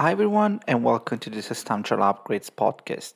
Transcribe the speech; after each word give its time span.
Hi, 0.00 0.12
everyone, 0.12 0.60
and 0.68 0.84
welcome 0.84 1.18
to 1.18 1.28
the 1.28 1.42
Substantial 1.42 1.98
Upgrades 1.98 2.52
podcast. 2.52 3.14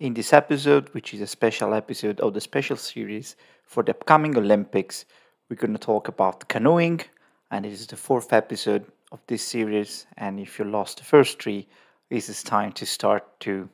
In 0.00 0.14
this 0.14 0.32
episode, 0.32 0.88
which 0.94 1.12
is 1.12 1.20
a 1.20 1.26
special 1.26 1.74
episode 1.74 2.18
of 2.20 2.32
the 2.32 2.40
special 2.40 2.78
series 2.78 3.36
for 3.66 3.82
the 3.82 3.90
upcoming 3.90 4.34
Olympics, 4.34 5.04
we're 5.50 5.56
going 5.56 5.74
to 5.74 5.78
talk 5.78 6.08
about 6.08 6.48
canoeing, 6.48 7.02
and 7.50 7.66
it 7.66 7.72
is 7.72 7.86
the 7.86 7.96
fourth 7.96 8.32
episode 8.32 8.86
of 9.12 9.20
this 9.26 9.42
series. 9.42 10.06
And 10.16 10.40
if 10.40 10.58
you 10.58 10.64
lost 10.64 10.96
the 10.96 11.04
first 11.04 11.42
three, 11.42 11.68
this 12.08 12.30
is 12.30 12.42
time 12.42 12.72
to 12.72 12.86
start 12.86 13.38
to 13.40 13.68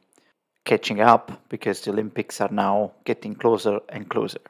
catching 0.64 1.00
up 1.00 1.48
because 1.50 1.82
the 1.82 1.92
Olympics 1.92 2.40
are 2.40 2.50
now 2.50 2.90
getting 3.04 3.36
closer 3.36 3.78
and 3.90 4.10
closer. 4.10 4.40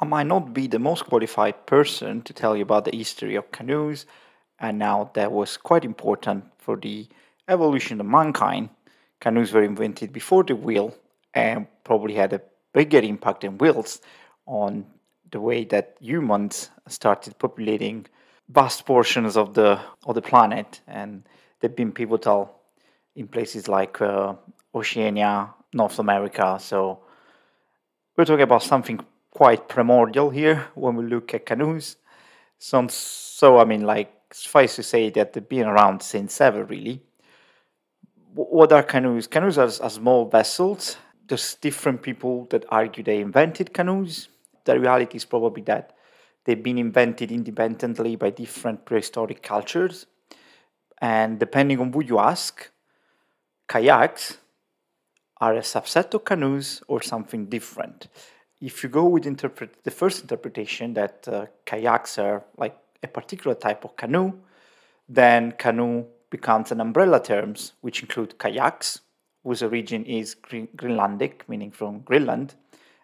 I 0.00 0.06
might 0.06 0.26
not 0.26 0.54
be 0.54 0.66
the 0.66 0.78
most 0.78 1.04
qualified 1.04 1.66
person 1.66 2.22
to 2.22 2.32
tell 2.32 2.56
you 2.56 2.62
about 2.62 2.86
the 2.86 2.96
history 2.96 3.34
of 3.34 3.52
canoes, 3.52 4.06
and 4.58 4.78
now 4.78 5.10
that 5.12 5.30
was 5.30 5.58
quite 5.58 5.84
important 5.84 6.44
for 6.56 6.76
the 6.76 7.06
evolution 7.48 8.00
of 8.00 8.06
mankind. 8.06 8.70
Canoes 9.20 9.52
were 9.52 9.62
invented 9.62 10.10
before 10.10 10.42
the 10.42 10.56
wheel 10.56 10.94
and 11.34 11.66
probably 11.84 12.14
had 12.14 12.32
a 12.32 12.40
bigger 12.72 13.00
impact 13.00 13.42
than 13.42 13.58
wheels 13.58 14.00
on 14.46 14.86
the 15.30 15.40
way 15.40 15.64
that 15.64 15.96
humans 16.00 16.70
started 16.88 17.38
populating 17.38 18.06
vast 18.48 18.86
portions 18.86 19.36
of 19.36 19.52
the 19.52 19.78
of 20.06 20.14
the 20.14 20.22
planet, 20.22 20.80
and 20.86 21.24
they've 21.60 21.76
been 21.76 21.92
pivotal 21.92 22.50
in 23.14 23.28
places 23.28 23.68
like 23.68 24.00
uh, 24.00 24.34
Oceania, 24.74 25.50
North 25.74 25.98
America. 25.98 26.56
So 26.58 27.00
we're 28.16 28.24
talking 28.24 28.42
about 28.42 28.62
something 28.62 28.98
quite 29.40 29.68
primordial 29.68 30.28
here 30.28 30.66
when 30.74 30.94
we 30.94 31.02
look 31.02 31.32
at 31.32 31.46
canoes. 31.46 31.96
So, 32.58 32.86
so 32.88 33.58
I 33.58 33.64
mean, 33.64 33.84
like, 33.86 34.12
suffice 34.30 34.76
to 34.76 34.82
say 34.82 35.08
that 35.08 35.32
they've 35.32 35.48
been 35.48 35.66
around 35.66 36.02
since 36.02 36.42
ever, 36.42 36.62
really. 36.64 37.00
What 38.34 38.70
are 38.70 38.82
canoes? 38.82 39.26
Canoes 39.26 39.56
are, 39.56 39.72
are 39.82 39.88
small 39.88 40.28
vessels. 40.28 40.98
There's 41.26 41.54
different 41.54 42.02
people 42.02 42.48
that 42.50 42.66
argue 42.68 43.02
they 43.02 43.20
invented 43.22 43.72
canoes. 43.72 44.28
The 44.66 44.78
reality 44.78 45.16
is 45.16 45.24
probably 45.24 45.62
that 45.62 45.94
they've 46.44 46.62
been 46.62 46.76
invented 46.76 47.32
independently 47.32 48.16
by 48.16 48.28
different 48.28 48.84
prehistoric 48.84 49.42
cultures. 49.42 50.04
And 51.00 51.40
depending 51.40 51.80
on 51.80 51.94
who 51.94 52.04
you 52.04 52.18
ask, 52.18 52.70
kayaks 53.70 54.36
are 55.40 55.54
a 55.54 55.60
subset 55.60 56.12
of 56.12 56.26
canoes 56.26 56.82
or 56.88 57.00
something 57.00 57.46
different 57.46 58.06
if 58.60 58.82
you 58.82 58.88
go 58.88 59.06
with 59.06 59.26
interpret 59.26 59.82
the 59.84 59.90
first 59.90 60.20
interpretation 60.22 60.94
that 60.94 61.26
uh, 61.28 61.46
kayaks 61.64 62.18
are 62.18 62.44
like 62.58 62.76
a 63.02 63.08
particular 63.08 63.54
type 63.54 63.84
of 63.84 63.96
canoe, 63.96 64.32
then 65.08 65.52
canoe 65.52 66.04
becomes 66.28 66.70
an 66.70 66.80
umbrella 66.80 67.22
terms 67.22 67.72
which 67.80 68.02
include 68.02 68.38
kayaks, 68.38 69.00
whose 69.42 69.62
origin 69.62 70.04
is 70.04 70.34
Green- 70.34 70.68
Greenlandic, 70.76 71.48
meaning 71.48 71.70
from 71.70 72.00
Greenland, 72.00 72.54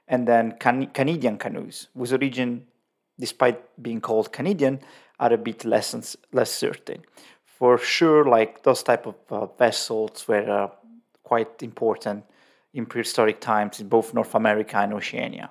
and 0.06 0.28
then 0.28 0.52
can- 0.60 0.88
Canadian 0.88 1.38
canoes, 1.38 1.88
whose 1.96 2.12
origin, 2.12 2.66
despite 3.18 3.58
being 3.82 4.00
called 4.00 4.32
Canadian, 4.32 4.80
are 5.18 5.32
a 5.32 5.38
bit 5.38 5.64
less 5.64 6.16
less 6.32 6.52
certain. 6.52 7.02
For 7.44 7.78
sure, 7.78 8.24
like 8.24 8.62
those 8.62 8.82
type 8.82 9.06
of 9.06 9.14
uh, 9.30 9.46
vessels 9.46 10.28
were 10.28 10.50
uh, 10.50 10.68
quite 11.22 11.62
important 11.62 12.24
in 12.76 12.84
prehistoric 12.84 13.40
times 13.40 13.80
in 13.80 13.88
both 13.88 14.12
North 14.12 14.34
America 14.34 14.76
and 14.76 14.92
Oceania. 14.92 15.50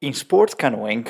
In 0.00 0.12
sports 0.12 0.54
canoeing, 0.54 1.06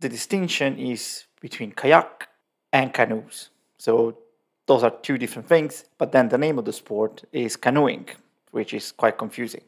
the 0.00 0.08
distinction 0.08 0.78
is 0.78 1.24
between 1.40 1.72
kayak 1.72 2.28
and 2.72 2.94
canoes. 2.94 3.50
So 3.78 4.18
those 4.66 4.84
are 4.84 4.90
two 5.02 5.18
different 5.18 5.48
things, 5.48 5.84
but 5.98 6.12
then 6.12 6.28
the 6.28 6.38
name 6.38 6.58
of 6.58 6.64
the 6.64 6.72
sport 6.72 7.24
is 7.32 7.56
canoeing, 7.56 8.08
which 8.52 8.72
is 8.72 8.92
quite 8.92 9.18
confusing. 9.18 9.64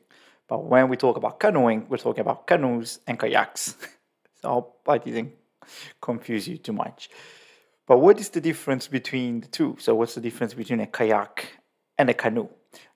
But 0.47 0.65
when 0.65 0.89
we 0.89 0.97
talk 0.97 1.17
about 1.17 1.41
canoeing, 1.41 1.87
we're 1.89 1.97
talking 1.97 2.21
about 2.21 2.47
canoes 2.47 3.01
and 3.07 3.19
kayaks. 3.19 3.75
so 4.43 4.75
I 4.87 4.99
didn't 4.99 5.33
confuse 6.01 6.47
you 6.47 6.59
too 6.59 6.73
much. 6.73 7.11
But 7.87 7.99
what 7.99 8.21
is 8.21 8.29
the 8.29 8.41
difference 8.41 8.87
between 8.87 9.41
the 9.41 9.49
two? 9.49 9.77
So, 9.81 9.97
what's 9.97 10.15
the 10.15 10.21
difference 10.21 10.55
between 10.55 10.79
a 10.79 10.87
kayak 10.87 11.47
and 11.99 12.09
a 12.09 12.15
canoe? 12.15 12.49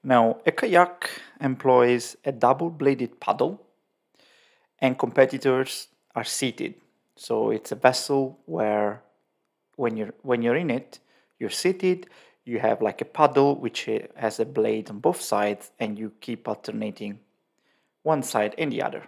Now, 0.04 0.38
a 0.46 0.52
kayak 0.52 1.08
employs 1.40 2.16
a 2.24 2.32
double 2.32 2.70
bladed 2.70 3.20
paddle, 3.20 3.60
and 4.78 4.98
competitors 4.98 5.88
are 6.14 6.24
seated. 6.24 6.74
So 7.16 7.50
it's 7.50 7.72
a 7.72 7.76
vessel 7.76 8.38
where 8.46 9.02
when 9.76 9.96
you're 9.96 10.14
when 10.22 10.42
you're 10.42 10.56
in 10.56 10.70
it, 10.70 10.98
you're 11.38 11.50
seated, 11.50 12.08
you 12.44 12.58
have 12.58 12.82
like 12.82 13.00
a 13.00 13.04
paddle 13.04 13.54
which 13.56 13.88
has 14.16 14.40
a 14.40 14.44
blade 14.44 14.90
on 14.90 14.98
both 14.98 15.20
sides 15.20 15.70
and 15.78 15.98
you 15.98 16.12
keep 16.20 16.46
alternating 16.46 17.18
one 18.02 18.22
side 18.22 18.54
and 18.58 18.70
the 18.70 18.82
other. 18.82 19.04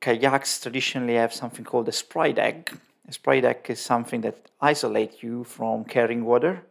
Kayaks 0.00 0.60
traditionally 0.60 1.14
have 1.14 1.34
something 1.34 1.64
called 1.64 1.88
a 1.88 1.92
spray 1.92 2.32
deck. 2.32 2.72
A 3.08 3.12
spray 3.12 3.40
deck 3.40 3.68
is 3.68 3.80
something 3.80 4.20
that 4.20 4.50
isolates 4.60 5.22
you 5.22 5.44
from 5.44 5.84
carrying 5.84 6.24
water. 6.24 6.62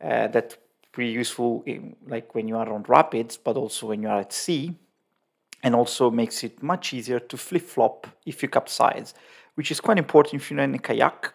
Uh, 0.00 0.26
that 0.28 0.56
pretty 0.92 1.10
useful 1.10 1.62
in, 1.66 1.96
like 2.06 2.34
when 2.34 2.46
you 2.46 2.56
are 2.56 2.70
on 2.72 2.84
rapids, 2.84 3.36
but 3.36 3.56
also 3.56 3.88
when 3.88 4.02
you 4.02 4.08
are 4.08 4.20
at 4.20 4.32
sea, 4.32 4.74
and 5.62 5.74
also 5.74 6.10
makes 6.10 6.44
it 6.44 6.62
much 6.62 6.92
easier 6.92 7.18
to 7.18 7.36
flip 7.36 7.62
flop 7.62 8.06
if 8.26 8.42
you 8.42 8.48
capsize, 8.48 9.14
which 9.54 9.70
is 9.70 9.80
quite 9.80 9.98
important 9.98 10.42
if 10.42 10.50
you're 10.50 10.60
in 10.60 10.74
a 10.74 10.78
kayak, 10.78 11.32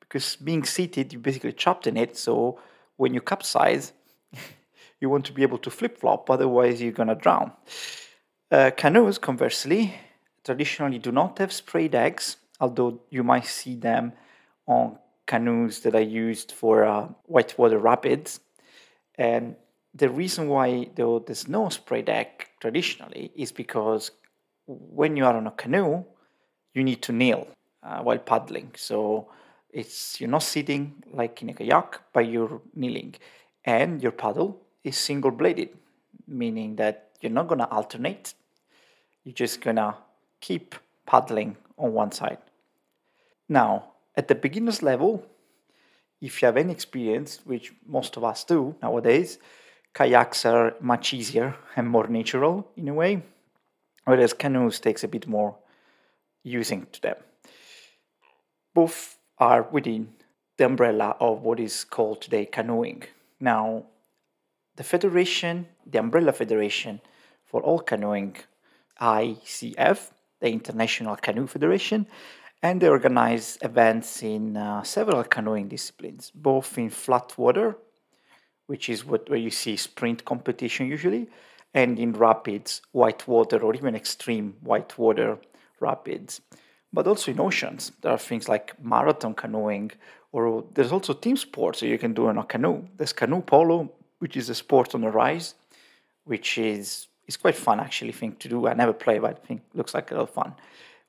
because 0.00 0.36
being 0.36 0.64
seated, 0.64 1.12
you 1.12 1.18
basically 1.18 1.52
trapped 1.52 1.86
in 1.86 1.96
it. 1.96 2.16
So 2.16 2.60
when 2.96 3.14
you 3.14 3.20
capsize, 3.20 3.92
you 5.00 5.08
want 5.08 5.24
to 5.26 5.32
be 5.32 5.42
able 5.42 5.58
to 5.58 5.70
flip 5.70 5.98
flop, 5.98 6.30
otherwise 6.30 6.80
you're 6.80 6.92
gonna 6.92 7.14
drown. 7.14 7.52
Uh, 8.50 8.70
canoes, 8.76 9.18
conversely, 9.18 9.94
traditionally 10.44 10.98
do 10.98 11.10
not 11.10 11.38
have 11.38 11.52
spray 11.52 11.88
decks, 11.88 12.36
although 12.60 13.00
you 13.10 13.24
might 13.24 13.46
see 13.46 13.74
them 13.74 14.12
on 14.66 14.98
canoes 15.26 15.80
that 15.80 15.94
are 15.94 16.00
used 16.00 16.52
for 16.52 16.84
uh, 16.84 17.08
whitewater 17.24 17.78
rapids 17.78 18.40
and 19.16 19.56
the 19.94 20.08
reason 20.08 20.48
why 20.48 20.88
though 20.94 21.18
there's 21.18 21.48
no 21.48 21.68
spray 21.68 22.02
deck 22.02 22.50
traditionally 22.60 23.30
is 23.36 23.52
because 23.52 24.10
when 24.66 25.16
you 25.16 25.24
are 25.24 25.36
on 25.36 25.46
a 25.46 25.50
canoe, 25.50 26.04
you 26.74 26.84
need 26.84 27.02
to 27.02 27.12
kneel 27.12 27.46
uh, 27.82 28.00
while 28.00 28.18
paddling. 28.18 28.70
So 28.76 29.28
it's 29.70 30.20
you're 30.20 30.30
not 30.30 30.42
sitting 30.42 31.02
like 31.12 31.42
in 31.42 31.50
a 31.50 31.54
kayak, 31.54 32.00
but 32.12 32.28
you're 32.28 32.60
kneeling, 32.74 33.14
and 33.64 34.02
your 34.02 34.12
paddle 34.12 34.60
is 34.84 34.96
single 34.96 35.30
bladed, 35.30 35.70
meaning 36.26 36.76
that 36.76 37.10
you're 37.20 37.32
not 37.32 37.48
gonna 37.48 37.68
alternate. 37.70 38.34
You're 39.24 39.34
just 39.34 39.60
gonna 39.60 39.96
keep 40.40 40.74
paddling 41.06 41.56
on 41.78 41.92
one 41.92 42.12
side. 42.12 42.38
Now, 43.48 43.92
at 44.16 44.28
the 44.28 44.34
beginner's 44.34 44.82
level, 44.82 45.24
if 46.22 46.40
you 46.40 46.46
have 46.46 46.56
any 46.56 46.72
experience, 46.72 47.40
which 47.44 47.74
most 47.86 48.16
of 48.16 48.22
us 48.24 48.44
do 48.44 48.74
nowadays, 48.80 49.38
kayaks 49.92 50.46
are 50.46 50.74
much 50.80 51.12
easier 51.12 51.56
and 51.76 51.88
more 51.88 52.06
natural 52.06 52.68
in 52.76 52.88
a 52.88 52.94
way, 52.94 53.22
whereas 54.04 54.32
canoes 54.32 54.78
takes 54.78 55.02
a 55.02 55.08
bit 55.08 55.26
more 55.26 55.56
using 56.44 56.86
to 56.92 57.02
them. 57.02 57.16
Both 58.72 59.18
are 59.38 59.64
within 59.64 60.14
the 60.56 60.66
umbrella 60.66 61.16
of 61.18 61.42
what 61.42 61.58
is 61.58 61.84
called 61.84 62.22
today 62.22 62.46
canoeing. 62.46 63.02
Now, 63.40 63.86
the 64.76 64.84
federation, 64.84 65.66
the 65.84 65.98
umbrella 65.98 66.32
federation 66.32 67.00
for 67.44 67.60
all 67.62 67.80
canoeing, 67.80 68.36
ICF, 69.00 70.10
the 70.40 70.50
International 70.50 71.16
Canoe 71.16 71.46
Federation, 71.46 72.06
and 72.62 72.80
they 72.80 72.88
organize 72.88 73.58
events 73.62 74.22
in 74.22 74.56
uh, 74.56 74.82
several 74.84 75.24
canoeing 75.24 75.68
disciplines, 75.68 76.30
both 76.34 76.78
in 76.78 76.90
flat 76.90 77.36
water, 77.36 77.76
which 78.66 78.88
is 78.88 79.04
what 79.04 79.28
where 79.28 79.38
you 79.38 79.50
see 79.50 79.76
sprint 79.76 80.24
competition 80.24 80.86
usually, 80.86 81.28
and 81.74 81.98
in 81.98 82.12
rapids, 82.12 82.82
whitewater, 82.92 83.58
or 83.58 83.74
even 83.74 83.96
extreme 83.96 84.54
whitewater 84.60 85.38
rapids, 85.80 86.40
but 86.92 87.06
also 87.06 87.32
in 87.32 87.40
oceans. 87.40 87.92
There 88.00 88.12
are 88.12 88.18
things 88.18 88.48
like 88.48 88.80
marathon 88.82 89.34
canoeing, 89.34 89.90
or 90.30 90.64
there's 90.74 90.92
also 90.92 91.14
team 91.14 91.36
sports 91.36 91.80
that 91.80 91.88
you 91.88 91.98
can 91.98 92.14
do 92.14 92.28
in 92.28 92.38
a 92.38 92.44
canoe. 92.44 92.84
There's 92.96 93.12
canoe 93.12 93.42
polo, 93.42 93.90
which 94.20 94.36
is 94.36 94.48
a 94.48 94.54
sport 94.54 94.94
on 94.94 95.00
the 95.00 95.10
rise, 95.10 95.54
which 96.24 96.58
is 96.58 97.08
is 97.26 97.36
quite 97.36 97.56
fun 97.56 97.80
actually 97.80 98.12
thing 98.12 98.36
to 98.36 98.48
do. 98.48 98.68
I 98.68 98.74
never 98.74 98.92
play, 98.92 99.18
but 99.18 99.30
I 99.42 99.46
think 99.46 99.62
looks 99.74 99.94
like 99.94 100.12
a 100.12 100.14
lot 100.14 100.22
of 100.22 100.30
fun 100.30 100.54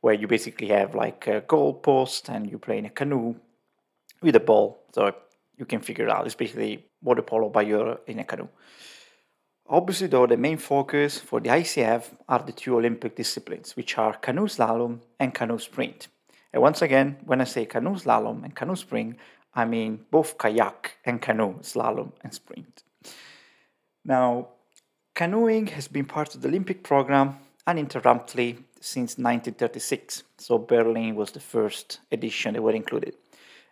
where 0.03 0.13
you 0.13 0.27
basically 0.27 0.67
have 0.67 0.93
like 0.95 1.27
a 1.27 1.39
goal 1.39 1.73
post 1.73 2.27
and 2.27 2.51
you 2.51 2.59
play 2.59 2.77
in 2.77 2.85
a 2.85 2.89
canoe 2.89 3.33
with 4.21 4.35
a 4.35 4.39
ball. 4.41 4.83
So 4.91 5.15
you 5.57 5.65
can 5.65 5.79
figure 5.79 6.07
it 6.07 6.11
out. 6.11 6.25
It's 6.25 6.35
basically 6.35 6.83
water 7.01 7.21
polo, 7.21 7.47
but 7.47 7.65
you're 7.65 8.01
in 8.05 8.19
a 8.19 8.25
canoe. 8.25 8.49
Obviously, 9.65 10.07
though, 10.07 10.27
the 10.27 10.35
main 10.35 10.57
focus 10.57 11.19
for 11.19 11.39
the 11.39 11.47
ICF 11.51 12.03
are 12.27 12.43
the 12.43 12.51
two 12.51 12.75
Olympic 12.75 13.15
disciplines, 13.15 13.77
which 13.77 13.97
are 13.97 14.13
canoe 14.17 14.47
slalom 14.47 14.99
and 15.21 15.33
canoe 15.33 15.57
sprint. 15.57 16.09
And 16.51 16.61
once 16.61 16.81
again, 16.81 17.15
when 17.23 17.39
I 17.39 17.45
say 17.45 17.65
canoe 17.65 17.95
slalom 17.95 18.43
and 18.43 18.53
canoe 18.53 18.75
sprint, 18.75 19.15
I 19.55 19.63
mean 19.63 20.05
both 20.11 20.37
kayak 20.37 20.97
and 21.05 21.21
canoe 21.21 21.59
slalom 21.61 22.11
and 22.21 22.33
sprint. 22.33 22.83
Now, 24.03 24.49
canoeing 25.15 25.67
has 25.67 25.87
been 25.87 26.05
part 26.05 26.35
of 26.35 26.41
the 26.41 26.49
Olympic 26.49 26.83
program 26.83 27.37
uninterruptedly 27.67 28.57
since 28.79 29.17
1936. 29.17 30.23
So 30.37 30.57
Berlin 30.57 31.15
was 31.15 31.31
the 31.31 31.39
first 31.39 31.99
edition 32.11 32.53
that 32.53 32.61
were 32.61 32.71
included. 32.71 33.15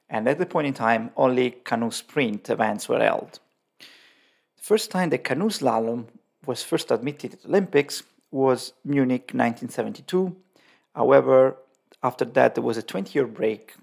And 0.10 0.28
at 0.28 0.40
the 0.40 0.46
point 0.46 0.68
in 0.68 0.74
time, 0.74 1.12
only 1.16 1.52
canoe 1.64 1.92
sprint 1.92 2.50
events 2.50 2.90
were 2.90 3.00
held. 3.00 3.40
The 3.80 4.64
first 4.64 4.92
time 4.92 5.10
the 5.10 5.18
canoe 5.18 5.50
slalom 5.50 6.08
was 6.46 6.64
first 6.64 6.92
admitted 6.92 7.32
to 7.32 7.38
the 7.38 7.48
Olympics 7.48 8.04
was 8.32 8.74
Munich 8.86 9.32
1972. 9.34 10.36
However, 10.96 11.58
after 12.04 12.26
that, 12.26 12.56
there 12.56 12.64
was 12.64 12.78
a 12.78 12.82
20 12.82 13.18
year 13.18 13.28
break, 13.28 13.74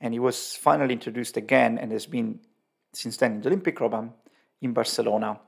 and 0.00 0.14
it 0.14 0.18
was 0.18 0.56
finally 0.56 0.92
introduced 0.92 1.36
again 1.36 1.78
and 1.78 1.90
has 1.92 2.06
been 2.06 2.40
since 2.92 3.16
then 3.16 3.32
in 3.32 3.40
the 3.40 3.48
Olympic 3.48 3.76
program 3.76 4.12
in 4.60 4.72
Barcelona 4.72 5.38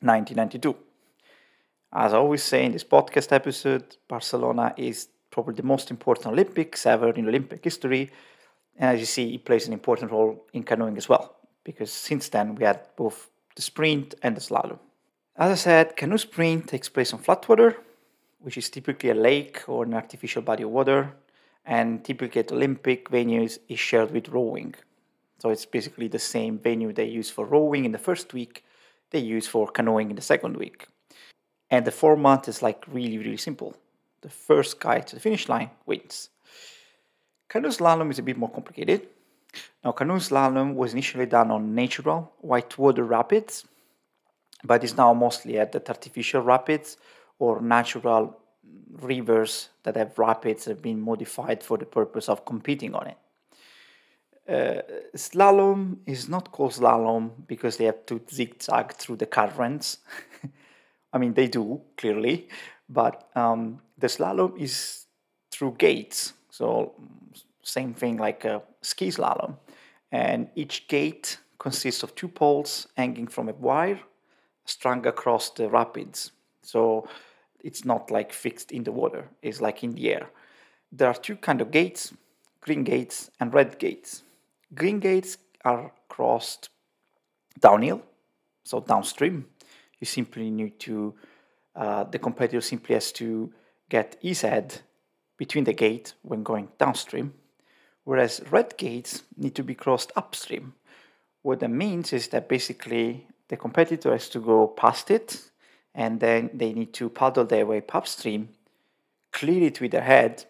1992. 0.00 0.76
As 1.96 2.12
I 2.12 2.16
always 2.16 2.42
say 2.42 2.64
in 2.64 2.72
this 2.72 2.82
podcast 2.82 3.30
episode, 3.30 3.96
Barcelona 4.08 4.74
is 4.76 5.06
probably 5.30 5.54
the 5.54 5.62
most 5.62 5.92
important 5.92 6.26
Olympics 6.26 6.86
ever 6.86 7.10
in 7.10 7.28
Olympic 7.28 7.62
history. 7.62 8.10
And 8.76 8.90
as 8.94 8.98
you 8.98 9.06
see, 9.06 9.36
it 9.36 9.44
plays 9.44 9.68
an 9.68 9.72
important 9.72 10.10
role 10.10 10.44
in 10.52 10.64
canoeing 10.64 10.96
as 10.96 11.08
well, 11.08 11.36
because 11.62 11.92
since 11.92 12.28
then 12.30 12.56
we 12.56 12.64
had 12.64 12.80
both 12.96 13.30
the 13.54 13.62
sprint 13.62 14.16
and 14.24 14.36
the 14.36 14.40
slalom. 14.40 14.80
As 15.36 15.52
I 15.52 15.54
said, 15.54 15.96
canoe 15.96 16.18
sprint 16.18 16.66
takes 16.66 16.88
place 16.88 17.12
on 17.12 17.20
flat 17.20 17.48
water, 17.48 17.76
which 18.40 18.58
is 18.58 18.70
typically 18.70 19.10
a 19.10 19.14
lake 19.14 19.62
or 19.68 19.84
an 19.84 19.94
artificial 19.94 20.42
body 20.42 20.64
of 20.64 20.70
water, 20.70 21.12
and 21.64 22.04
typically 22.04 22.40
at 22.40 22.50
Olympic 22.50 23.08
venues 23.08 23.58
is 23.68 23.78
shared 23.78 24.10
with 24.10 24.30
rowing. 24.30 24.74
So 25.38 25.50
it's 25.50 25.64
basically 25.64 26.08
the 26.08 26.18
same 26.18 26.58
venue 26.58 26.92
they 26.92 27.06
use 27.06 27.30
for 27.30 27.46
rowing 27.46 27.84
in 27.84 27.92
the 27.92 27.98
first 27.98 28.34
week, 28.34 28.64
they 29.10 29.20
use 29.20 29.46
for 29.46 29.68
canoeing 29.68 30.10
in 30.10 30.16
the 30.16 30.22
second 30.22 30.56
week. 30.56 30.88
And 31.74 31.84
the 31.84 31.90
format 31.90 32.46
is 32.46 32.62
like 32.62 32.84
really, 32.86 33.18
really 33.18 33.36
simple. 33.36 33.74
The 34.20 34.28
first 34.28 34.78
guy 34.78 35.00
to 35.00 35.16
the 35.16 35.20
finish 35.20 35.48
line 35.48 35.70
wins. 35.86 36.28
Canoe 37.48 37.70
slalom 37.70 38.12
is 38.12 38.20
a 38.20 38.22
bit 38.22 38.36
more 38.36 38.48
complicated. 38.48 39.08
Now, 39.84 39.90
canoe 39.90 40.20
slalom 40.20 40.74
was 40.74 40.92
initially 40.92 41.26
done 41.26 41.50
on 41.50 41.74
natural 41.74 42.32
whitewater 42.38 43.02
rapids, 43.02 43.64
but 44.62 44.84
is 44.84 44.96
now 44.96 45.12
mostly 45.14 45.58
at 45.58 45.72
the 45.72 45.82
artificial 45.88 46.42
rapids 46.42 46.96
or 47.40 47.60
natural 47.60 48.38
rivers 49.10 49.70
that 49.82 49.96
have 49.96 50.16
rapids 50.16 50.64
that 50.64 50.70
have 50.74 50.82
been 50.82 51.00
modified 51.00 51.60
for 51.60 51.76
the 51.76 51.86
purpose 51.86 52.28
of 52.28 52.44
competing 52.44 52.94
on 52.94 53.08
it. 53.08 53.18
Uh, 54.48 54.82
slalom 55.16 55.96
is 56.06 56.28
not 56.28 56.52
called 56.52 56.72
slalom 56.72 57.32
because 57.48 57.78
they 57.78 57.86
have 57.86 58.06
to 58.06 58.20
zigzag 58.30 58.92
through 58.92 59.16
the 59.16 59.26
currents. 59.26 59.98
I 61.14 61.18
mean, 61.18 61.32
they 61.32 61.46
do 61.46 61.80
clearly, 61.96 62.48
but 62.88 63.30
um, 63.36 63.80
the 63.96 64.08
slalom 64.08 64.60
is 64.60 65.06
through 65.50 65.76
gates. 65.78 66.34
So, 66.50 66.94
same 67.62 67.94
thing 67.94 68.18
like 68.18 68.44
a 68.44 68.60
ski 68.82 69.08
slalom. 69.08 69.56
And 70.12 70.48
each 70.54 70.88
gate 70.88 71.38
consists 71.58 72.02
of 72.02 72.14
two 72.14 72.28
poles 72.28 72.88
hanging 72.96 73.28
from 73.28 73.48
a 73.48 73.52
wire 73.52 74.00
strung 74.66 75.06
across 75.06 75.50
the 75.50 75.70
rapids. 75.70 76.32
So, 76.62 77.08
it's 77.60 77.84
not 77.84 78.10
like 78.10 78.32
fixed 78.32 78.72
in 78.72 78.82
the 78.82 78.92
water, 78.92 79.30
it's 79.40 79.60
like 79.60 79.84
in 79.84 79.92
the 79.92 80.12
air. 80.12 80.28
There 80.92 81.08
are 81.08 81.14
two 81.14 81.36
kind 81.36 81.60
of 81.60 81.70
gates 81.70 82.12
green 82.64 82.82
gates 82.82 83.30
and 83.38 83.52
red 83.52 83.78
gates. 83.78 84.22
Green 84.74 84.98
gates 84.98 85.36
are 85.66 85.92
crossed 86.08 86.70
downhill, 87.60 88.02
so 88.64 88.80
downstream, 88.80 89.46
you 90.04 90.06
simply 90.06 90.50
need 90.50 90.78
to, 90.78 91.14
uh, 91.74 92.04
the 92.04 92.18
competitor 92.18 92.60
simply 92.60 92.94
has 92.94 93.10
to 93.12 93.50
get 93.88 94.16
his 94.20 94.42
head 94.42 94.82
between 95.38 95.64
the 95.64 95.72
gate 95.72 96.12
when 96.20 96.42
going 96.42 96.68
downstream, 96.78 97.32
whereas 98.04 98.42
red 98.50 98.76
gates 98.76 99.22
need 99.36 99.54
to 99.54 99.64
be 99.64 99.74
crossed 99.74 100.12
upstream. 100.14 100.74
What 101.40 101.60
that 101.60 101.70
means 101.70 102.12
is 102.12 102.28
that 102.28 102.50
basically 102.50 103.26
the 103.48 103.56
competitor 103.56 104.12
has 104.12 104.28
to 104.30 104.40
go 104.40 104.66
past 104.66 105.10
it 105.10 105.50
and 105.94 106.20
then 106.20 106.50
they 106.52 106.74
need 106.74 106.92
to 106.94 107.08
paddle 107.08 107.46
their 107.46 107.64
way 107.64 107.82
upstream, 107.92 108.50
clear 109.32 109.62
it 109.68 109.80
with 109.80 109.92
their 109.92 110.02
head, 110.02 110.44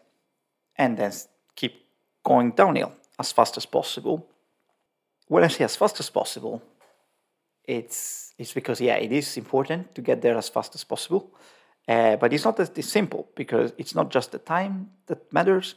and 0.76 0.96
then 0.96 1.12
keep 1.54 1.74
going 2.24 2.50
downhill 2.50 2.92
as 3.20 3.30
fast 3.30 3.56
as 3.56 3.66
possible. 3.66 4.26
When 5.28 5.44
I 5.44 5.48
say 5.48 5.64
as 5.64 5.76
fast 5.76 6.00
as 6.00 6.10
possible, 6.10 6.60
it's 7.66 8.34
it's 8.38 8.52
because 8.52 8.80
yeah, 8.80 8.96
it 8.96 9.12
is 9.12 9.36
important 9.36 9.94
to 9.94 10.02
get 10.02 10.22
there 10.22 10.36
as 10.36 10.48
fast 10.48 10.74
as 10.74 10.84
possible, 10.84 11.30
uh, 11.88 12.16
but 12.16 12.32
it's 12.32 12.44
not 12.44 12.58
as 12.60 12.70
simple 12.84 13.28
because 13.34 13.72
it's 13.78 13.94
not 13.94 14.10
just 14.10 14.32
the 14.32 14.38
time 14.38 14.90
that 15.06 15.32
matters. 15.32 15.74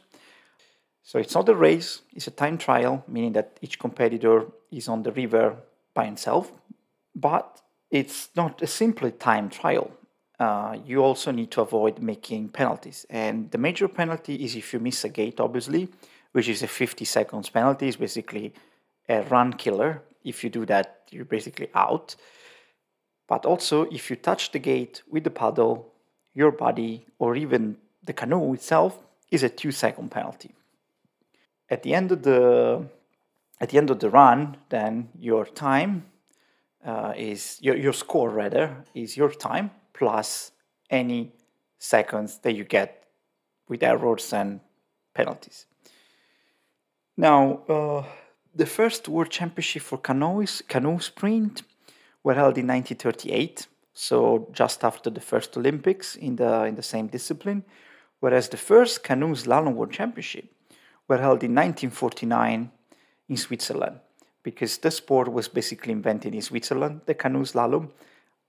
So 1.04 1.20
it's 1.20 1.36
not 1.36 1.48
a 1.50 1.56
race; 1.56 2.02
it's 2.14 2.28
a 2.28 2.32
time 2.32 2.58
trial, 2.58 3.04
meaning 3.08 3.34
that 3.34 3.58
each 3.62 3.80
competitor 3.80 4.48
is 4.72 4.88
on 4.88 5.04
the 5.04 5.12
river 5.12 5.56
by 5.94 6.06
himself. 6.06 6.52
But 7.16 7.62
it's 7.90 8.30
not 8.36 8.62
a 8.62 8.68
simple 8.68 9.10
time 9.12 9.50
trial. 9.50 9.92
Uh, 10.40 10.78
you 10.86 11.04
also 11.04 11.32
need 11.32 11.50
to 11.52 11.62
avoid 11.62 12.00
making 12.00 12.50
penalties, 12.50 13.06
and 13.10 13.50
the 13.52 13.58
major 13.58 13.88
penalty 13.88 14.36
is 14.36 14.56
if 14.56 14.74
you 14.74 14.80
miss 14.80 15.04
a 15.04 15.10
gate, 15.10 15.40
obviously, 15.40 15.88
which 16.34 16.50
is 16.50 16.62
a 16.62 16.68
50 16.68 17.06
seconds 17.06 17.50
penalty. 17.50 17.88
It's 17.88 17.98
basically 17.98 18.54
a 19.10 19.24
run 19.24 19.54
killer 19.54 20.04
if 20.28 20.44
you 20.44 20.50
do 20.50 20.66
that, 20.66 21.04
you're 21.12 21.26
basically 21.26 21.70
out. 21.74 22.16
But 23.28 23.46
also, 23.46 23.84
if 23.84 24.10
you 24.10 24.16
touch 24.16 24.52
the 24.52 24.60
gate 24.60 25.02
with 25.10 25.24
the 25.24 25.30
paddle, 25.30 25.94
your 26.34 26.52
body, 26.52 27.06
or 27.20 27.36
even 27.36 27.78
the 28.04 28.14
canoe 28.14 28.54
itself, 28.54 29.04
is 29.32 29.44
a 29.44 29.50
two 29.50 29.72
second 29.72 30.12
penalty. 30.12 30.54
At 31.70 31.84
the 31.84 31.94
end 31.94 32.12
of 32.12 32.24
the 32.24 32.88
at 33.60 33.70
the 33.70 33.78
end 33.78 33.90
of 33.90 34.00
the 34.00 34.10
run, 34.10 34.58
then 34.70 35.10
your 35.20 35.46
time 35.46 36.06
uh, 36.86 37.14
is 37.18 37.58
your, 37.60 37.76
your 37.76 37.94
score 37.94 38.30
rather 38.30 38.86
is 38.94 39.18
your 39.18 39.32
time 39.32 39.72
plus 39.94 40.52
any 40.90 41.34
seconds 41.80 42.38
that 42.40 42.54
you 42.54 42.64
get 42.64 43.04
with 43.68 43.84
errors 43.84 44.32
and 44.32 44.60
penalties. 45.14 45.66
Now, 47.18 47.64
uh, 47.68 48.04
the 48.58 48.66
first 48.66 49.08
World 49.08 49.30
Championship 49.30 49.84
for 49.84 50.00
canoes, 50.00 50.64
canoe 50.68 51.00
sprint 51.00 51.62
were 52.24 52.34
held 52.34 52.58
in 52.58 52.68
1938, 52.68 53.68
so 53.94 54.48
just 54.52 54.84
after 54.84 55.12
the 55.12 55.22
first 55.22 55.56
Olympics 55.56 56.16
in 56.16 56.36
the, 56.38 56.64
in 56.64 56.76
the 56.76 56.84
same 56.84 57.08
discipline, 57.08 57.64
whereas 58.20 58.50
the 58.50 58.58
first 58.58 59.04
canoe 59.04 59.36
slalom 59.36 59.76
World 59.76 59.92
Championship 59.92 60.46
were 61.08 61.20
held 61.20 61.44
in 61.44 61.54
1949 61.54 62.72
in 63.30 63.38
Switzerland, 63.38 64.00
because 64.42 64.80
the 64.80 64.90
sport 64.90 65.32
was 65.32 65.48
basically 65.48 65.94
invented 65.94 66.34
in 66.34 66.42
Switzerland, 66.42 67.02
the 67.06 67.14
canoe 67.14 67.44
slalom, 67.44 67.92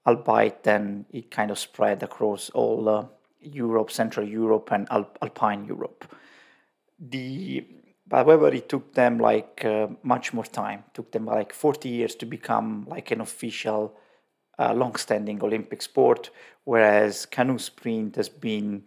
albeit 0.06 0.62
then 0.62 1.04
it 1.10 1.30
kind 1.30 1.50
of 1.50 1.58
spread 1.58 2.02
across 2.02 2.48
all 2.50 2.88
uh, 2.88 3.04
Europe, 3.42 3.90
Central 3.90 4.26
Europe, 4.26 4.70
and 4.72 4.88
Alp- 4.90 5.18
Alpine 5.20 5.66
Europe. 5.66 6.10
The 6.98 7.64
However, 8.10 8.48
it 8.48 8.68
took 8.68 8.94
them 8.94 9.18
like 9.18 9.64
uh, 9.64 9.88
much 10.02 10.32
more 10.32 10.44
time. 10.44 10.84
It 10.88 10.94
took 10.94 11.12
them 11.12 11.26
like 11.26 11.52
40 11.52 11.88
years 11.88 12.14
to 12.16 12.26
become 12.26 12.86
like 12.88 13.10
an 13.10 13.20
official, 13.20 13.94
uh, 14.58 14.72
long-standing 14.72 15.42
Olympic 15.42 15.82
sport. 15.82 16.30
Whereas 16.64 17.26
canoe 17.26 17.58
sprint 17.58 18.16
has 18.16 18.28
been 18.28 18.84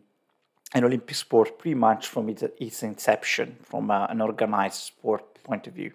an 0.74 0.84
Olympic 0.84 1.16
sport 1.16 1.60
pretty 1.60 1.76
much 1.76 2.08
from 2.08 2.30
its, 2.30 2.44
its 2.60 2.84
inception, 2.84 3.58
from 3.64 3.92
uh, 3.92 4.08
an 4.08 4.22
organized 4.22 4.82
sport 4.82 5.44
point 5.44 5.68
of 5.68 5.74
view. 5.74 5.92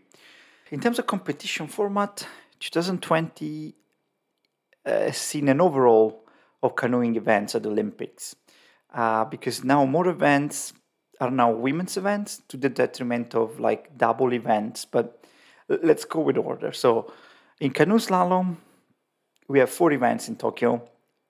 In 0.70 0.80
terms 0.80 0.98
of 0.98 1.06
competition 1.06 1.66
format, 1.66 2.26
2020 2.60 3.74
uh, 4.84 4.90
has 4.90 5.16
seen 5.16 5.48
an 5.48 5.60
overall 5.60 6.24
of 6.62 6.76
canoeing 6.76 7.16
events 7.16 7.54
at 7.54 7.62
the 7.62 7.70
Olympics 7.70 8.34
uh, 8.94 9.24
because 9.24 9.62
now 9.64 9.84
more 9.84 10.08
events 10.08 10.72
are 11.20 11.30
now 11.30 11.50
women's 11.50 11.96
events 11.96 12.42
to 12.48 12.56
the 12.56 12.68
detriment 12.68 13.34
of 13.34 13.60
like 13.60 13.96
double 13.96 14.32
events. 14.32 14.84
But 14.84 15.24
let's 15.68 16.04
go 16.04 16.20
with 16.20 16.36
order. 16.36 16.72
So 16.72 17.12
in 17.60 17.70
canoe 17.70 17.98
slalom, 17.98 18.56
we 19.48 19.58
have 19.58 19.70
four 19.70 19.92
events 19.92 20.28
in 20.28 20.36
Tokyo, 20.36 20.82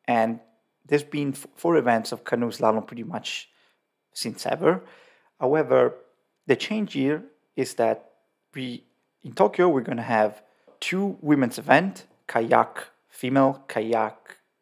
and 0.09 0.40
there's 0.87 1.05
been 1.05 1.33
four 1.33 1.76
events 1.76 2.12
of 2.12 2.25
canoe 2.25 2.50
slalom 2.50 2.87
pretty 2.87 3.05
much 3.05 3.49
since 4.12 4.47
ever. 4.47 4.83
However, 5.38 5.95
the 6.47 6.57
change 6.57 6.95
here 6.95 7.23
is 7.57 7.75
that 7.75 8.11
we 8.55 8.85
in 9.23 9.33
Tokyo 9.33 9.69
we're 9.69 9.83
going 9.83 9.99
to 9.99 10.02
have 10.02 10.43
two 10.81 11.19
women's 11.21 11.59
event, 11.59 12.07
kayak 12.28 12.87
female, 13.09 13.64
kayak 13.69 14.16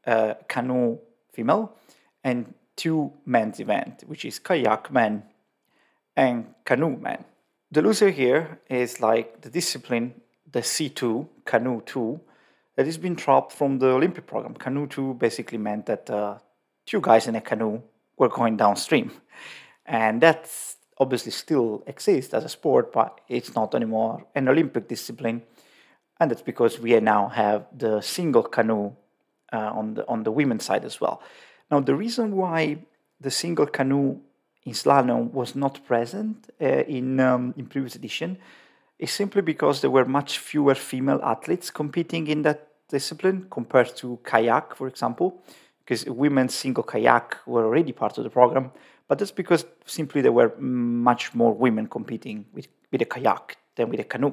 uh, 0.06 0.34
canoe 0.48 0.98
female 1.32 1.72
and 2.22 2.54
two 2.76 3.12
men's 3.24 3.60
event, 3.60 4.04
which 4.06 4.24
is 4.24 4.38
kayak 4.38 4.90
men 4.92 5.22
and 6.16 6.54
canoe 6.64 6.96
men. 6.96 7.24
The 7.70 7.82
loser 7.82 8.10
here 8.10 8.60
is 8.68 9.00
like 9.00 9.40
the 9.40 9.50
discipline, 9.50 10.20
the 10.50 10.60
C2, 10.60 11.26
canoe 11.44 11.82
2, 11.86 12.20
that 12.76 12.86
has 12.86 12.98
been 12.98 13.14
dropped 13.14 13.52
from 13.52 13.78
the 13.78 13.88
Olympic 13.88 14.26
program. 14.26 14.54
Canoe 14.54 14.86
2 14.86 15.14
basically 15.14 15.58
meant 15.58 15.86
that 15.86 16.08
uh, 16.10 16.38
two 16.86 17.00
guys 17.00 17.26
in 17.26 17.36
a 17.36 17.40
canoe 17.40 17.80
were 18.16 18.28
going 18.28 18.56
downstream. 18.56 19.10
And 19.86 20.20
that 20.22 20.50
obviously 20.98 21.32
still 21.32 21.82
exists 21.86 22.34
as 22.34 22.44
a 22.44 22.48
sport, 22.48 22.92
but 22.92 23.20
it's 23.28 23.54
not 23.54 23.74
anymore 23.74 24.24
an 24.34 24.48
Olympic 24.48 24.88
discipline. 24.88 25.42
And 26.20 26.30
that's 26.30 26.42
because 26.42 26.78
we 26.78 26.98
now 27.00 27.28
have 27.28 27.66
the 27.76 28.00
single 28.00 28.44
canoe 28.44 28.92
uh, 29.52 29.70
on 29.74 29.94
the 29.94 30.06
on 30.08 30.22
the 30.22 30.30
women's 30.30 30.64
side 30.64 30.84
as 30.84 31.00
well. 31.00 31.22
Now, 31.70 31.80
the 31.80 31.94
reason 31.94 32.36
why 32.36 32.78
the 33.20 33.30
single 33.30 33.66
canoe 33.66 34.20
in 34.64 34.72
slalom 34.72 35.32
was 35.32 35.54
not 35.54 35.84
present 35.86 36.50
uh, 36.60 36.84
in 36.86 37.20
um, 37.20 37.54
in 37.56 37.66
previous 37.66 37.94
edition 37.94 38.38
is 38.98 39.10
simply 39.10 39.42
because 39.42 39.80
there 39.80 39.90
were 39.90 40.04
much 40.04 40.38
fewer 40.38 40.74
female 40.74 41.20
athletes 41.22 41.70
competing 41.70 42.28
in 42.28 42.42
that 42.42 42.68
discipline 42.88 43.46
compared 43.50 43.94
to 43.96 44.18
kayak, 44.24 44.76
for 44.76 44.86
example, 44.88 45.42
because 45.80 46.04
women's 46.06 46.54
single 46.54 46.84
kayak 46.84 47.36
were 47.46 47.64
already 47.64 47.92
part 47.92 48.16
of 48.18 48.24
the 48.24 48.30
program. 48.30 48.70
But 49.08 49.18
that's 49.18 49.32
because 49.32 49.66
simply 49.84 50.22
there 50.22 50.32
were 50.32 50.54
much 50.58 51.34
more 51.34 51.52
women 51.52 51.88
competing 51.88 52.46
with, 52.54 52.68
with 52.90 53.02
a 53.02 53.04
kayak 53.04 53.56
than 53.76 53.90
with 53.90 54.00
a 54.00 54.04
canoe. 54.04 54.32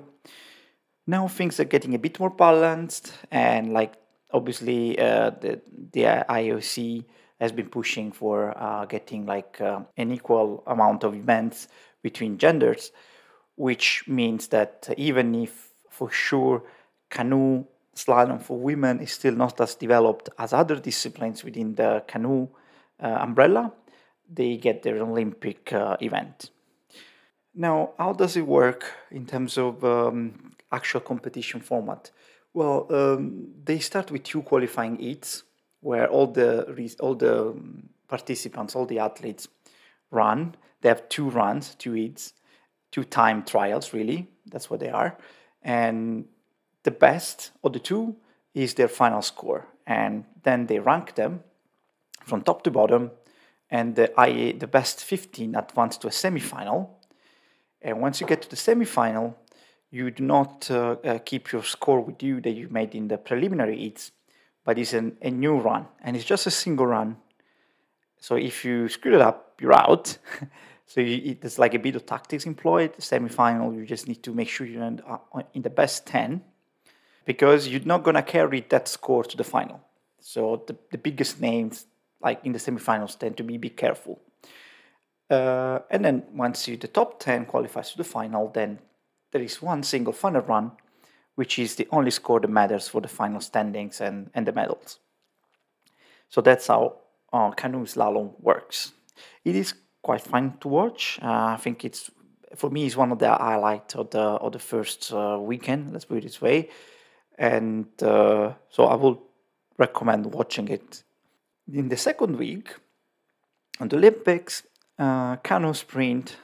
Now 1.08 1.28
things 1.28 1.60
are 1.60 1.66
getting 1.66 1.94
a 1.94 2.00
bit 2.00 2.20
more 2.20 2.30
balanced, 2.30 3.14
and 3.32 3.74
like 3.74 3.94
obviously 4.34 5.00
uh, 5.00 5.32
the 5.42 5.62
the 5.94 6.04
IOC 6.30 7.06
has 7.40 7.52
been 7.52 7.70
pushing 7.70 8.12
for 8.12 8.56
uh, 8.58 8.86
getting 8.86 9.26
like 9.26 9.60
uh, 9.62 9.82
an 9.98 10.12
equal 10.12 10.64
amount 10.68 11.04
of 11.04 11.16
events 11.16 11.68
between 12.04 12.38
genders, 12.38 12.92
which 13.56 14.04
means 14.08 14.48
that 14.48 14.88
even 14.98 15.34
if 15.36 15.70
for 15.90 16.12
sure 16.12 16.64
canoe 17.10 17.66
slalom 17.96 18.42
for 18.42 18.58
women 18.58 19.00
is 19.00 19.12
still 19.12 19.36
not 19.36 19.60
as 19.60 19.76
developed 19.76 20.30
as 20.38 20.54
other 20.54 20.76
disciplines 20.76 21.44
within 21.44 21.76
the 21.76 22.04
canoe 22.08 22.48
uh, 23.02 23.18
umbrella, 23.22 23.74
they 24.32 24.58
get 24.58 24.84
their 24.84 24.98
Olympic 24.98 25.74
uh, 25.74 25.98
event. 26.02 26.52
Now, 27.54 27.92
how 27.98 28.14
does 28.14 28.38
it 28.38 28.48
work 28.48 28.86
in 29.10 29.26
terms 29.26 29.58
of 29.58 29.84
um, 29.84 30.54
actual 30.72 31.02
competition 31.02 31.60
format? 31.60 32.12
Well, 32.54 32.88
um, 32.90 33.48
they 33.64 33.80
start 33.80 34.12
with 34.12 34.24
two 34.24 34.42
qualifying 34.42 34.98
heats 34.98 35.44
where 35.80 36.08
all 36.10 36.28
the 36.28 36.94
all 37.00 37.16
the 37.16 37.50
um, 37.50 37.90
participants, 38.08 38.76
all 38.76 38.86
the 38.86 39.00
athletes 39.00 39.48
run. 40.10 40.56
They 40.82 40.90
have 40.90 41.08
two 41.10 41.30
runs, 41.30 41.76
two 41.76 41.94
heats, 41.94 42.34
two 42.92 43.04
time 43.06 43.44
trials. 43.44 43.94
Really, 43.94 44.28
that's 44.46 44.70
what 44.70 44.82
they 44.82 44.90
are, 44.90 45.18
and 45.62 46.26
the 46.84 46.92
best 46.92 47.52
of 47.64 47.74
the 47.74 47.80
two 47.80 48.16
is 48.54 48.74
their 48.74 48.90
final 48.90 49.22
score, 49.22 49.68
and 49.88 50.26
then 50.44 50.66
they 50.68 50.80
rank 50.80 51.16
them 51.16 51.44
from 52.26 52.42
top 52.42 52.64
to 52.64 52.72
bottom, 52.72 53.12
and 53.70 53.96
the 53.96 54.12
IA, 54.20 54.58
the 54.58 54.68
best 54.68 55.04
15 55.04 55.56
advance 55.56 55.98
to 55.98 56.08
a 56.08 56.12
semifinal. 56.12 56.90
And 57.82 58.02
once 58.02 58.22
you 58.22 58.28
get 58.28 58.42
to 58.44 58.50
the 58.50 58.56
semifinal, 58.56 59.36
you 59.92 60.10
do 60.10 60.24
not 60.24 60.72
uh, 60.72 60.96
uh, 61.04 61.20
keep 61.20 61.52
your 61.52 61.64
score 61.64 62.00
with 62.02 62.24
you 62.24 62.40
that 62.42 62.52
you 62.52 62.70
made 62.70 62.96
in 62.96 63.10
the 63.10 63.18
preliminary 63.18 63.78
heats, 63.78 64.12
but 64.64 64.80
it's 64.80 64.94
an, 64.94 65.18
a 65.22 65.30
new 65.30 65.58
run, 65.58 65.86
and 66.02 66.16
it's 66.16 66.26
just 66.26 66.48
a 66.48 66.52
single 66.52 66.88
run. 66.88 67.18
So 68.20 68.36
if 68.36 68.64
you 68.64 68.88
screw 68.88 69.16
it 69.16 69.22
up, 69.22 69.60
you're 69.60 69.74
out. 69.74 70.18
so 70.86 71.02
you, 71.02 71.38
like 71.58 71.74
a 71.74 71.80
bit 71.80 71.96
of 71.96 72.06
tactics 72.06 72.46
employed. 72.46 72.96
The 72.96 73.02
semifinal, 73.02 73.76
you 73.76 73.86
just 73.86 74.08
need 74.08 74.24
to 74.24 74.34
make 74.34 74.48
sure 74.48 74.66
you're 74.66 74.84
in, 74.84 75.02
uh, 75.06 75.42
in 75.54 75.62
the 75.62 75.70
best 75.70 76.06
10 76.06 76.42
because 77.26 77.68
you're 77.68 77.82
not 77.84 78.04
going 78.04 78.16
to 78.16 78.22
carry 78.22 78.66
that 78.70 78.88
score 78.88 79.24
to 79.24 79.36
the 79.36 79.44
final. 79.44 79.82
So 80.20 80.64
the, 80.68 80.78
the 80.92 80.98
biggest 80.98 81.42
names, 81.42 81.86
like 82.22 82.46
in 82.46 82.54
the 82.54 82.60
semifinals, 82.60 83.18
tend 83.18 83.38
to 83.38 83.44
be 83.44 83.58
be 83.58 83.70
careful. 83.70 84.22
Uh, 85.30 85.80
and 85.90 86.06
then 86.06 86.24
once 86.34 86.68
you 86.68 86.78
the 86.78 86.88
top 86.88 87.20
10 87.20 87.46
qualifies 87.46 87.92
to 87.92 87.98
the 87.98 88.04
final, 88.04 88.50
then 88.50 88.80
there 89.32 89.42
is 89.42 89.62
one 89.62 89.84
single 89.84 90.14
final 90.14 90.42
run, 90.42 90.72
which 91.36 91.58
is 91.60 91.76
the 91.76 91.88
only 91.92 92.12
score 92.12 92.40
that 92.40 92.50
matters 92.50 92.88
for 92.88 93.02
the 93.02 93.08
final 93.08 93.42
standings 93.42 94.02
and, 94.02 94.30
and 94.34 94.46
the 94.46 94.52
medals. 94.52 95.00
So 96.30 96.42
that's 96.42 96.68
how 96.68 96.98
uh, 97.34 97.52
canoe 97.52 97.86
slalom 97.86 98.40
works. 98.40 98.94
It 99.44 99.56
is 99.56 99.74
quite 100.02 100.22
fun 100.22 100.58
to 100.62 100.68
watch. 100.68 101.20
Uh, 101.22 101.56
I 101.56 101.58
think 101.58 101.86
it's 101.86 102.10
for 102.56 102.70
me 102.70 102.86
it's 102.86 102.98
one 102.98 103.12
of 103.12 103.20
the 103.20 103.30
highlights 103.30 103.96
of 103.96 104.10
the 104.10 104.20
of 104.20 104.52
the 104.52 104.60
first 104.60 105.14
uh, 105.14 105.38
weekend. 105.40 105.94
Let's 105.94 106.06
put 106.06 106.18
it 106.18 106.24
this 106.24 106.42
way 106.42 106.70
and 107.42 107.88
uh, 108.04 108.54
so 108.70 108.86
I 108.86 108.96
will 108.96 109.22
recommend 109.78 110.28
watching 110.28 110.68
it. 110.68 111.04
In 111.74 111.90
the 111.90 111.98
second 111.98 112.38
week, 112.38 112.76
on 113.80 113.88
the 113.88 113.98
Olympics, 113.98 114.64
uh, 115.00 115.38
canoe 115.38 115.74
sprint 115.74 116.38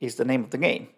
is 0.00 0.14
the 0.14 0.24
name 0.24 0.44
of 0.44 0.50
the 0.50 0.58
game. 0.58 0.88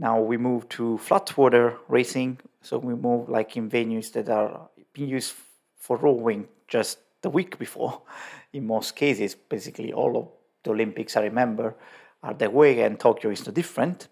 Now 0.00 0.18
we 0.18 0.38
move 0.38 0.66
to 0.70 0.96
flat 0.96 1.36
water 1.36 1.76
racing, 1.86 2.38
so 2.62 2.78
we 2.78 2.94
move 2.94 3.28
like 3.28 3.54
in 3.58 3.68
venues 3.68 4.10
that 4.12 4.30
are 4.30 4.70
being 4.94 5.10
used 5.10 5.34
for 5.76 5.98
rowing 5.98 6.48
just 6.68 7.00
the 7.20 7.28
week 7.28 7.58
before. 7.58 8.00
In 8.54 8.66
most 8.66 8.96
cases, 8.96 9.34
basically 9.34 9.92
all 9.92 10.16
of 10.16 10.28
the 10.64 10.70
Olympics 10.70 11.18
I 11.18 11.24
remember 11.24 11.76
are 12.22 12.32
that 12.32 12.50
way, 12.50 12.80
and 12.80 12.98
Tokyo 12.98 13.30
is 13.30 13.46
no 13.46 13.52
different. 13.52 14.08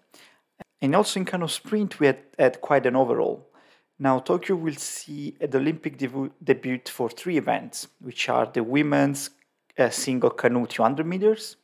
And 0.79 0.95
also 0.95 1.19
in 1.19 1.25
canoe 1.25 1.47
sprint, 1.47 1.99
we 1.99 2.05
had, 2.05 2.19
had 2.37 2.61
quite 2.61 2.85
an 2.85 2.95
overall. 2.95 3.49
Now, 3.97 4.19
Tokyo 4.19 4.55
will 4.55 4.75
see 4.75 5.35
the 5.39 5.57
Olympic 5.57 5.97
debu- 5.97 6.31
debut 6.41 6.79
for 6.85 7.09
three 7.09 7.37
events, 7.37 7.87
which 7.99 8.29
are 8.29 8.45
the 8.45 8.63
women's 8.63 9.31
uh, 9.77 9.89
single 9.89 10.29
canoe 10.29 10.67
200 10.67 11.05
meters 11.05 11.57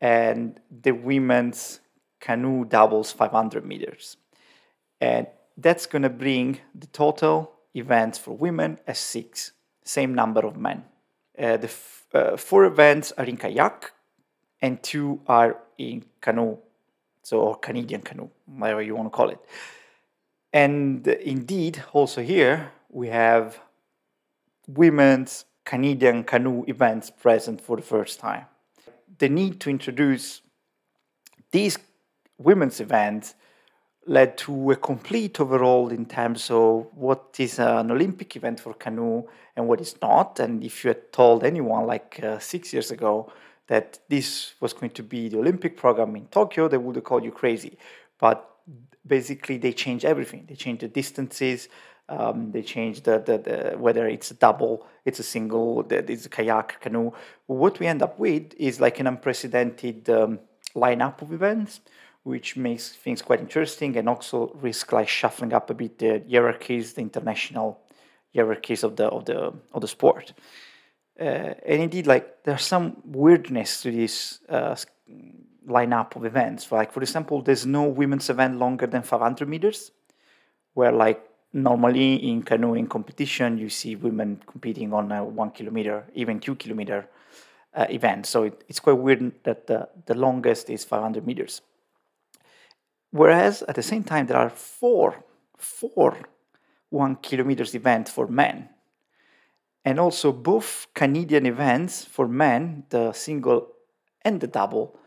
and 0.00 0.60
the 0.70 0.92
women's 0.92 1.80
canoe 2.20 2.64
doubles 2.64 3.12
500 3.12 3.64
meters. 3.64 4.16
And 5.00 5.26
that's 5.56 5.86
going 5.86 6.02
to 6.02 6.10
bring 6.10 6.60
the 6.74 6.86
total 6.88 7.52
events 7.74 8.18
for 8.18 8.36
women 8.36 8.78
as 8.86 8.98
six, 8.98 9.52
same 9.84 10.14
number 10.14 10.40
of 10.46 10.56
men. 10.56 10.84
Uh, 11.38 11.56
the 11.56 11.66
f- 11.66 12.06
uh, 12.14 12.36
four 12.36 12.64
events 12.64 13.12
are 13.18 13.24
in 13.24 13.36
kayak 13.36 13.92
and 14.62 14.82
two 14.82 15.20
are 15.26 15.58
in 15.76 16.04
canoe, 16.20 16.56
so 17.22 17.40
or 17.40 17.56
Canadian 17.56 18.00
canoe, 18.00 18.28
whatever 18.46 18.82
you 18.82 18.96
want 18.96 19.06
to 19.06 19.16
call 19.16 19.28
it. 19.28 19.38
And 20.52 21.06
indeed, 21.06 21.82
also 21.92 22.22
here, 22.22 22.72
we 22.88 23.08
have 23.08 23.60
women's 24.66 25.44
Canadian 25.64 26.24
canoe 26.24 26.64
events 26.66 27.10
present 27.10 27.60
for 27.60 27.76
the 27.76 27.82
first 27.82 28.20
time. 28.20 28.46
The 29.18 29.28
need 29.28 29.60
to 29.60 29.70
introduce 29.70 30.40
these 31.50 31.78
women's 32.38 32.80
event 32.80 33.34
led 34.06 34.38
to 34.38 34.70
a 34.70 34.76
complete 34.76 35.40
overhaul 35.40 35.88
in 35.88 36.06
terms 36.06 36.50
of 36.50 36.86
what 36.94 37.34
is 37.38 37.58
an 37.58 37.90
Olympic 37.90 38.36
event 38.36 38.60
for 38.60 38.72
canoe 38.74 39.24
and 39.56 39.66
what 39.66 39.80
is 39.80 39.96
not. 40.00 40.38
And 40.38 40.62
if 40.62 40.84
you 40.84 40.88
had 40.88 41.12
told 41.12 41.42
anyone 41.42 41.86
like 41.86 42.20
uh, 42.22 42.38
six 42.38 42.72
years 42.72 42.90
ago 42.90 43.32
that 43.66 43.98
this 44.08 44.54
was 44.60 44.72
going 44.72 44.90
to 44.90 45.02
be 45.02 45.28
the 45.28 45.38
Olympic 45.38 45.76
program 45.76 46.14
in 46.14 46.26
Tokyo, 46.26 46.68
they 46.68 46.78
would 46.78 46.94
have 46.94 47.04
called 47.04 47.24
you 47.24 47.32
crazy. 47.32 47.76
But 48.20 48.48
basically 49.04 49.58
they 49.58 49.72
changed 49.72 50.04
everything. 50.04 50.46
They 50.48 50.54
changed 50.54 50.82
the 50.82 50.88
distances. 50.88 51.68
Um, 52.08 52.52
they 52.52 52.62
changed 52.62 53.04
the, 53.04 53.18
the, 53.18 53.38
the, 53.38 53.78
whether 53.78 54.06
it's 54.06 54.30
a 54.30 54.34
double, 54.34 54.86
it's 55.04 55.18
a 55.18 55.24
single, 55.24 55.84
it's 55.90 56.26
a 56.26 56.28
kayak, 56.28 56.80
canoe. 56.80 57.10
What 57.46 57.80
we 57.80 57.88
end 57.88 58.02
up 58.02 58.20
with 58.20 58.54
is 58.56 58.80
like 58.80 59.00
an 59.00 59.08
unprecedented 59.08 60.08
um, 60.10 60.38
lineup 60.76 61.20
of 61.22 61.32
events, 61.32 61.80
which 62.26 62.56
makes 62.56 62.88
things 62.88 63.22
quite 63.22 63.38
interesting 63.38 63.96
and 63.96 64.08
also 64.08 64.50
risk 64.60 64.90
like 64.90 65.08
shuffling 65.08 65.52
up 65.52 65.70
a 65.70 65.74
bit 65.74 65.96
the 66.00 66.20
hierarchies, 66.28 66.94
the 66.94 67.00
international 67.00 67.78
hierarchies 68.34 68.82
of 68.82 68.96
the 68.96 69.06
of 69.06 69.24
the 69.26 69.52
of 69.72 69.80
the 69.80 69.86
sport. 69.86 70.32
Uh, 71.20 71.54
and 71.64 71.82
indeed, 71.82 72.06
like 72.08 72.42
there's 72.42 72.64
some 72.64 72.96
weirdness 73.04 73.80
to 73.80 73.92
this 73.92 74.40
uh, 74.48 74.74
lineup 75.68 76.16
of 76.16 76.24
events. 76.24 76.72
Like 76.72 76.92
for 76.92 77.00
example, 77.00 77.42
there's 77.42 77.64
no 77.64 77.84
women's 77.84 78.28
event 78.28 78.58
longer 78.58 78.88
than 78.88 79.02
500 79.02 79.48
meters, 79.48 79.92
where 80.74 80.90
like 80.90 81.22
normally 81.52 82.16
in 82.16 82.42
canoeing 82.42 82.88
competition 82.88 83.56
you 83.56 83.68
see 83.68 83.94
women 83.94 84.42
competing 84.46 84.92
on 84.92 85.12
a 85.12 85.24
one 85.24 85.52
kilometer, 85.52 86.04
even 86.14 86.40
two 86.40 86.56
kilometer 86.56 87.08
uh, 87.72 87.86
event. 87.88 88.26
So 88.26 88.42
it, 88.42 88.64
it's 88.68 88.80
quite 88.80 88.98
weird 88.98 89.32
that 89.44 89.68
the, 89.68 89.88
the 90.06 90.14
longest 90.14 90.70
is 90.70 90.84
500 90.84 91.24
meters. 91.24 91.62
Whereas 93.16 93.62
at 93.62 93.74
the 93.74 93.82
same 93.82 94.04
time 94.04 94.26
there 94.26 94.36
are 94.36 94.50
four 94.50 95.24
four 95.56 96.18
one 96.90 97.16
kilometers 97.16 97.74
event 97.74 98.08
for 98.08 98.26
men. 98.26 98.68
And 99.86 99.98
also, 99.98 100.32
both 100.32 100.88
Canadian 100.94 101.46
events 101.46 102.04
for 102.04 102.28
men, 102.28 102.84
the 102.90 103.12
single 103.12 103.68
and 104.22 104.40
the 104.40 104.46
double, 104.46 104.98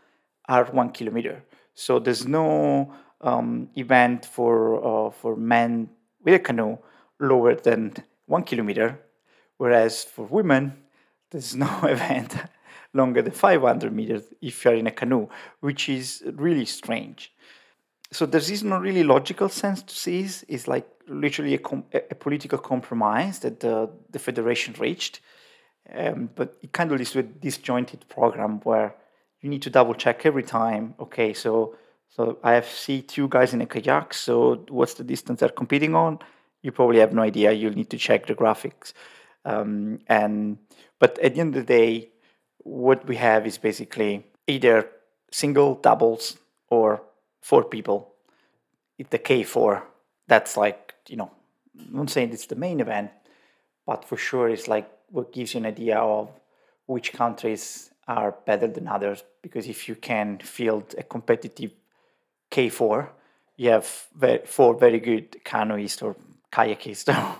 are 0.48 0.64
one 0.64 0.90
kilometer. 0.90 1.44
So 1.74 1.98
there's 1.98 2.26
no 2.26 2.92
um, 3.20 3.68
event 3.76 4.26
for 4.26 4.56
uh, 4.82 5.10
for 5.10 5.36
men 5.36 5.90
with 6.24 6.34
a 6.34 6.38
canoe 6.38 6.78
lower 7.20 7.54
than 7.54 7.94
one 8.26 8.42
kilometer, 8.42 8.98
whereas 9.58 10.02
for 10.02 10.24
women, 10.24 10.82
there's 11.30 11.54
no 11.54 11.80
event 11.84 12.34
longer 12.92 13.22
than 13.22 13.32
500 13.32 13.92
meters 13.92 14.24
if 14.40 14.64
you're 14.64 14.74
in 14.74 14.88
a 14.88 14.90
canoe, 14.90 15.28
which 15.60 15.88
is 15.88 16.24
really 16.34 16.64
strange. 16.64 17.32
So 18.12 18.26
there 18.26 18.40
is 18.40 18.64
no 18.64 18.78
really 18.78 19.04
logical 19.04 19.48
sense 19.48 19.82
to 19.82 20.10
this. 20.10 20.44
It's 20.48 20.66
like 20.66 20.88
literally 21.06 21.54
a, 21.54 21.58
com- 21.58 21.84
a 21.92 22.14
political 22.14 22.58
compromise 22.58 23.38
that 23.40 23.60
the, 23.60 23.90
the 24.10 24.18
federation 24.18 24.74
reached. 24.78 25.20
Um, 25.92 26.30
but 26.34 26.56
it 26.62 26.72
kind 26.72 26.90
of 26.90 26.98
leads 26.98 27.12
to 27.12 27.20
a 27.20 27.22
disjointed 27.22 28.08
program 28.08 28.60
where 28.60 28.94
you 29.40 29.48
need 29.48 29.62
to 29.62 29.70
double 29.70 29.94
check 29.94 30.26
every 30.26 30.42
time. 30.42 30.94
Okay, 31.00 31.32
so 31.34 31.76
so 32.08 32.38
I 32.42 32.52
have 32.54 32.66
see 32.66 33.02
two 33.02 33.28
guys 33.28 33.54
in 33.54 33.60
a 33.60 33.66
kayak. 33.66 34.12
So 34.14 34.64
what's 34.68 34.94
the 34.94 35.04
distance 35.04 35.40
they're 35.40 35.48
competing 35.48 35.94
on? 35.94 36.18
You 36.62 36.72
probably 36.72 36.98
have 36.98 37.12
no 37.12 37.22
idea. 37.22 37.52
You'll 37.52 37.74
need 37.74 37.90
to 37.90 37.98
check 37.98 38.26
the 38.26 38.34
graphics. 38.34 38.92
Um, 39.44 40.00
and 40.06 40.58
but 40.98 41.18
at 41.20 41.34
the 41.34 41.40
end 41.40 41.56
of 41.56 41.66
the 41.66 41.72
day, 41.72 42.10
what 42.58 43.06
we 43.06 43.16
have 43.16 43.46
is 43.46 43.58
basically 43.58 44.26
either 44.46 44.88
single, 45.30 45.76
doubles, 45.76 46.36
or 46.68 47.02
four 47.40 47.64
people. 47.64 48.14
If 48.98 49.10
the 49.10 49.18
K4, 49.18 49.82
that's 50.26 50.56
like 50.56 50.94
you 51.08 51.16
know, 51.16 51.30
I'm 51.78 51.96
not 51.96 52.10
saying 52.10 52.32
it's 52.32 52.46
the 52.46 52.56
main 52.56 52.80
event, 52.80 53.10
but 53.86 54.04
for 54.04 54.16
sure 54.16 54.48
it's 54.48 54.68
like 54.68 54.90
what 55.08 55.32
gives 55.32 55.54
you 55.54 55.60
an 55.60 55.66
idea 55.66 55.98
of 55.98 56.30
which 56.86 57.12
countries 57.12 57.90
are 58.06 58.34
better 58.46 58.66
than 58.66 58.88
others. 58.88 59.24
Because 59.42 59.68
if 59.68 59.88
you 59.88 59.94
can 59.94 60.38
field 60.38 60.94
a 60.98 61.02
competitive 61.02 61.72
K4, 62.50 63.08
you 63.56 63.70
have 63.70 63.86
four 64.46 64.74
very 64.74 65.00
good 65.00 65.36
canoeists 65.44 66.02
or 66.02 66.16
kayakists, 66.52 67.08
or 67.08 67.38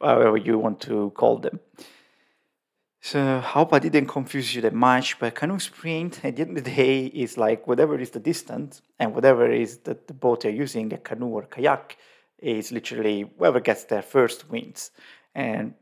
however 0.00 0.36
you 0.36 0.58
want 0.58 0.80
to 0.80 1.10
call 1.10 1.38
them. 1.38 1.60
So 3.00 3.40
hope 3.40 3.72
I 3.72 3.78
didn't 3.78 4.06
confuse 4.06 4.54
you 4.54 4.62
that 4.62 4.74
much, 4.74 5.18
but 5.18 5.34
canoe 5.34 5.60
sprint 5.60 6.20
at 6.24 6.36
the 6.36 6.42
end 6.42 6.58
of 6.58 6.64
the 6.64 6.70
day 6.70 7.06
is 7.06 7.38
like 7.38 7.66
whatever 7.66 7.98
is 7.98 8.10
the 8.10 8.20
distance 8.20 8.82
and 8.98 9.14
whatever 9.14 9.50
is 9.50 9.78
the, 9.78 9.96
the 10.06 10.14
boat 10.14 10.44
you're 10.44 10.52
using, 10.52 10.92
a 10.92 10.98
canoe 10.98 11.28
or 11.28 11.42
kayak, 11.42 11.96
is 12.38 12.72
literally 12.72 13.30
whoever 13.38 13.60
gets 13.60 13.84
there 13.84 14.02
first 14.02 14.50
wins. 14.50 14.90
And 15.34 15.74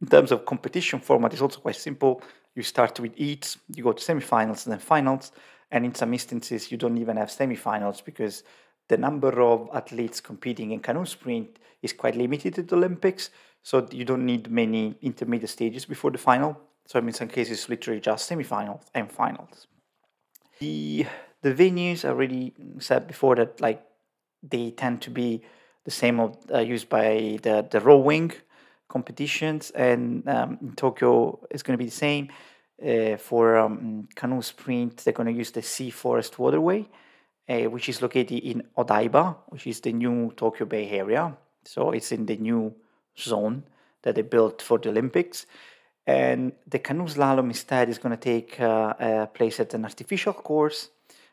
in 0.00 0.08
terms 0.08 0.32
of 0.32 0.46
competition 0.46 1.00
format, 1.00 1.32
it's 1.32 1.42
also 1.42 1.60
quite 1.60 1.76
simple. 1.76 2.22
You 2.54 2.62
start 2.62 2.98
with 3.00 3.14
heats, 3.16 3.58
you 3.74 3.82
go 3.84 3.92
to 3.92 4.02
semifinals 4.02 4.66
and 4.66 4.72
then 4.72 4.80
finals, 4.80 5.32
and 5.70 5.84
in 5.84 5.94
some 5.94 6.12
instances 6.12 6.70
you 6.70 6.78
don't 6.78 6.98
even 6.98 7.16
have 7.16 7.28
semifinals 7.28 8.04
because 8.04 8.44
the 8.88 8.96
number 8.96 9.40
of 9.40 9.68
athletes 9.72 10.20
competing 10.20 10.72
in 10.72 10.80
canoe 10.80 11.06
sprint 11.06 11.58
is 11.82 11.92
quite 11.92 12.16
limited 12.16 12.58
at 12.58 12.68
the 12.68 12.76
Olympics. 12.76 13.30
So 13.62 13.86
you 13.90 14.04
don't 14.04 14.24
need 14.24 14.50
many 14.50 14.96
intermediate 15.02 15.50
stages 15.50 15.84
before 15.84 16.10
the 16.10 16.18
final. 16.18 16.58
So 16.86 16.98
in 16.98 17.12
some 17.12 17.28
cases, 17.28 17.68
literally 17.68 18.00
just 18.00 18.28
semifinals 18.28 18.82
and 18.94 19.10
finals. 19.10 19.66
The 20.58 21.06
the 21.42 21.54
venues 21.54 22.04
I 22.04 22.08
already 22.08 22.52
said 22.78 23.06
before 23.06 23.36
that 23.36 23.60
like 23.60 23.82
they 24.42 24.70
tend 24.70 25.00
to 25.02 25.10
be 25.10 25.42
the 25.84 25.90
same 25.90 26.20
uh, 26.20 26.58
used 26.58 26.88
by 26.88 27.38
the 27.42 27.66
the 27.70 27.80
rowing 27.80 28.32
competitions, 28.88 29.70
and 29.70 30.28
um, 30.28 30.58
in 30.60 30.72
Tokyo 30.74 31.38
it's 31.50 31.62
going 31.62 31.78
to 31.78 31.82
be 31.84 31.88
the 31.88 31.96
same. 31.96 32.28
Uh, 32.82 33.18
for 33.18 33.58
um, 33.58 34.08
canoe 34.14 34.40
sprint, 34.40 34.96
they're 35.04 35.12
going 35.12 35.26
to 35.26 35.38
use 35.38 35.50
the 35.50 35.62
Sea 35.62 35.90
Forest 35.90 36.38
Waterway, 36.38 36.88
uh, 37.46 37.68
which 37.68 37.90
is 37.90 38.00
located 38.00 38.38
in 38.42 38.62
Odaiba, 38.76 39.36
which 39.48 39.66
is 39.66 39.80
the 39.80 39.92
new 39.92 40.32
Tokyo 40.34 40.66
Bay 40.66 40.88
area. 40.88 41.36
So 41.66 41.90
it's 41.90 42.10
in 42.10 42.24
the 42.24 42.36
new 42.36 42.74
zone 43.18 43.64
that 44.02 44.14
they 44.14 44.22
built 44.22 44.62
for 44.62 44.78
the 44.78 44.88
Olympics. 44.88 45.46
And 46.06 46.52
the 46.66 46.78
canoe 46.78 47.06
slalom 47.06 47.48
instead 47.48 47.88
is 47.88 47.98
going 47.98 48.16
to 48.16 48.22
take 48.22 48.58
uh, 48.60 49.26
place 49.26 49.60
at 49.60 49.74
an 49.74 49.84
artificial 49.84 50.32
course 50.32 50.90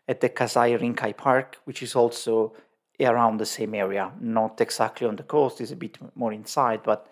at 0.08 0.22
the 0.22 0.30
Kasai 0.30 0.78
Rinkai 0.78 1.16
Park, 1.16 1.58
which 1.66 1.84
is 1.84 1.96
also 1.96 2.54
around 3.00 3.38
the 3.38 3.46
same 3.46 3.76
area, 3.76 4.12
not 4.20 4.60
exactly 4.62 5.08
on 5.08 5.16
the 5.16 5.24
coast, 5.24 5.62
it's 5.62 5.72
a 5.72 5.76
bit 5.76 5.98
more 6.16 6.34
inside, 6.34 6.82
but 6.84 7.08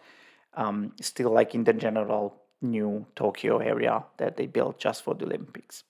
um, 0.56 0.93
still 1.01 1.32
like 1.32 1.54
in 1.54 1.63
the 1.63 1.73
general 1.73 2.36
new 2.62 3.06
Tokyo 3.15 3.60
area 3.60 4.04
that 4.17 4.38
they 4.38 4.47
built 4.47 4.80
just 4.80 5.04
for 5.04 5.13
the 5.13 5.25
Olympics. 5.25 5.84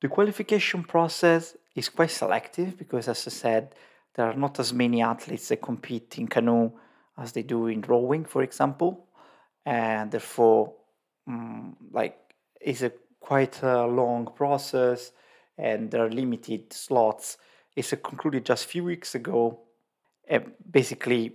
The 0.00 0.08
qualification 0.08 0.84
process 0.84 1.56
is 1.74 1.88
quite 1.88 2.10
selective 2.10 2.78
because, 2.78 3.08
as 3.08 3.26
I 3.26 3.30
said, 3.30 3.74
there 4.14 4.26
are 4.26 4.34
not 4.34 4.60
as 4.60 4.72
many 4.72 5.02
athletes 5.02 5.48
that 5.48 5.60
compete 5.60 6.18
in 6.18 6.28
canoe 6.28 6.72
as 7.18 7.32
they 7.32 7.42
do 7.42 7.66
in 7.66 7.82
rowing, 7.82 8.24
for 8.24 8.42
example, 8.42 9.06
and 9.66 10.10
therefore, 10.10 10.72
um, 11.26 11.76
like, 11.92 12.16
it's 12.60 12.82
a 12.82 12.92
quite 13.20 13.62
a 13.62 13.86
long 13.86 14.26
process, 14.34 15.12
and 15.56 15.90
there 15.90 16.04
are 16.04 16.10
limited 16.10 16.72
slots. 16.72 17.38
It's 17.76 17.90
concluded 17.90 18.44
just 18.44 18.64
a 18.64 18.68
few 18.68 18.84
weeks 18.84 19.14
ago. 19.14 19.60
And 20.28 20.52
basically, 20.68 21.34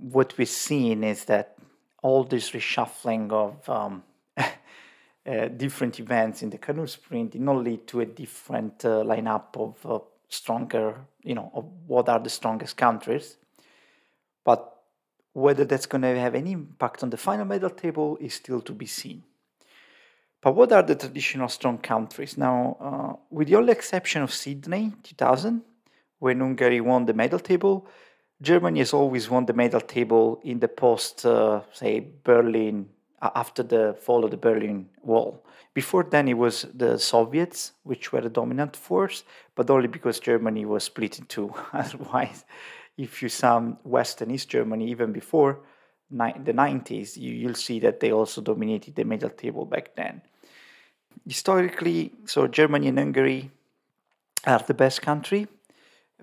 what 0.00 0.36
we've 0.36 0.48
seen 0.48 1.04
is 1.04 1.24
that 1.26 1.56
all 2.02 2.24
this 2.24 2.50
reshuffling 2.50 3.30
of 3.32 3.68
um, 3.68 4.02
uh, 4.36 5.48
different 5.56 6.00
events 6.00 6.42
in 6.42 6.50
the 6.50 6.58
canoe 6.58 6.86
sprint 6.86 7.32
did 7.32 7.40
not 7.40 7.62
lead 7.62 7.86
to 7.88 8.00
a 8.00 8.06
different 8.06 8.84
uh, 8.84 9.02
lineup 9.04 9.56
of 9.56 9.86
uh, 9.86 9.98
stronger, 10.28 11.00
you 11.22 11.34
know, 11.34 11.50
of 11.54 11.64
what 11.86 12.08
are 12.08 12.18
the 12.18 12.30
strongest 12.30 12.76
countries. 12.76 13.36
But 14.44 14.75
whether 15.36 15.66
that's 15.66 15.84
going 15.84 16.00
to 16.00 16.18
have 16.18 16.34
any 16.34 16.52
impact 16.52 17.02
on 17.02 17.10
the 17.10 17.16
final 17.18 17.44
medal 17.44 17.68
table 17.68 18.16
is 18.22 18.32
still 18.32 18.62
to 18.62 18.72
be 18.72 18.86
seen. 18.86 19.22
But 20.40 20.54
what 20.54 20.72
are 20.72 20.82
the 20.82 20.94
traditional 20.94 21.50
strong 21.50 21.76
countries? 21.76 22.38
Now, 22.38 22.76
uh, 22.80 23.22
with 23.30 23.48
the 23.48 23.56
only 23.56 23.72
exception 23.72 24.22
of 24.22 24.32
Sydney 24.32 24.92
2000, 25.02 25.60
when 26.20 26.40
Hungary 26.40 26.80
won 26.80 27.04
the 27.04 27.12
medal 27.12 27.38
table, 27.38 27.86
Germany 28.40 28.78
has 28.78 28.94
always 28.94 29.28
won 29.28 29.44
the 29.44 29.52
medal 29.52 29.82
table 29.82 30.40
in 30.42 30.58
the 30.58 30.68
post, 30.68 31.26
uh, 31.26 31.60
say, 31.70 32.02
Berlin, 32.24 32.88
after 33.20 33.62
the 33.62 33.94
fall 34.00 34.24
of 34.24 34.30
the 34.30 34.38
Berlin 34.38 34.88
Wall. 35.02 35.44
Before 35.74 36.04
then, 36.04 36.28
it 36.28 36.38
was 36.38 36.66
the 36.72 36.98
Soviets, 36.98 37.72
which 37.82 38.10
were 38.10 38.22
the 38.22 38.30
dominant 38.30 38.74
force, 38.74 39.22
but 39.54 39.68
only 39.68 39.88
because 39.88 40.18
Germany 40.18 40.64
was 40.64 40.84
split 40.84 41.18
in 41.18 41.26
two. 41.26 41.52
Otherwise, 41.74 42.46
if 42.96 43.22
you 43.22 43.28
sum 43.28 43.78
West 43.84 44.22
and 44.22 44.32
East 44.32 44.48
Germany 44.48 44.90
even 44.90 45.12
before 45.12 45.60
ni- 46.10 46.34
the 46.44 46.52
90s, 46.52 47.16
you, 47.16 47.32
you'll 47.32 47.54
see 47.54 47.78
that 47.80 48.00
they 48.00 48.12
also 48.12 48.40
dominated 48.40 48.94
the 48.94 49.04
medal 49.04 49.30
table 49.30 49.64
back 49.64 49.94
then. 49.96 50.22
Historically, 51.26 52.12
so 52.24 52.46
Germany 52.46 52.88
and 52.88 52.98
Hungary 52.98 53.50
are 54.46 54.60
the 54.60 54.74
best 54.74 55.02
country, 55.02 55.48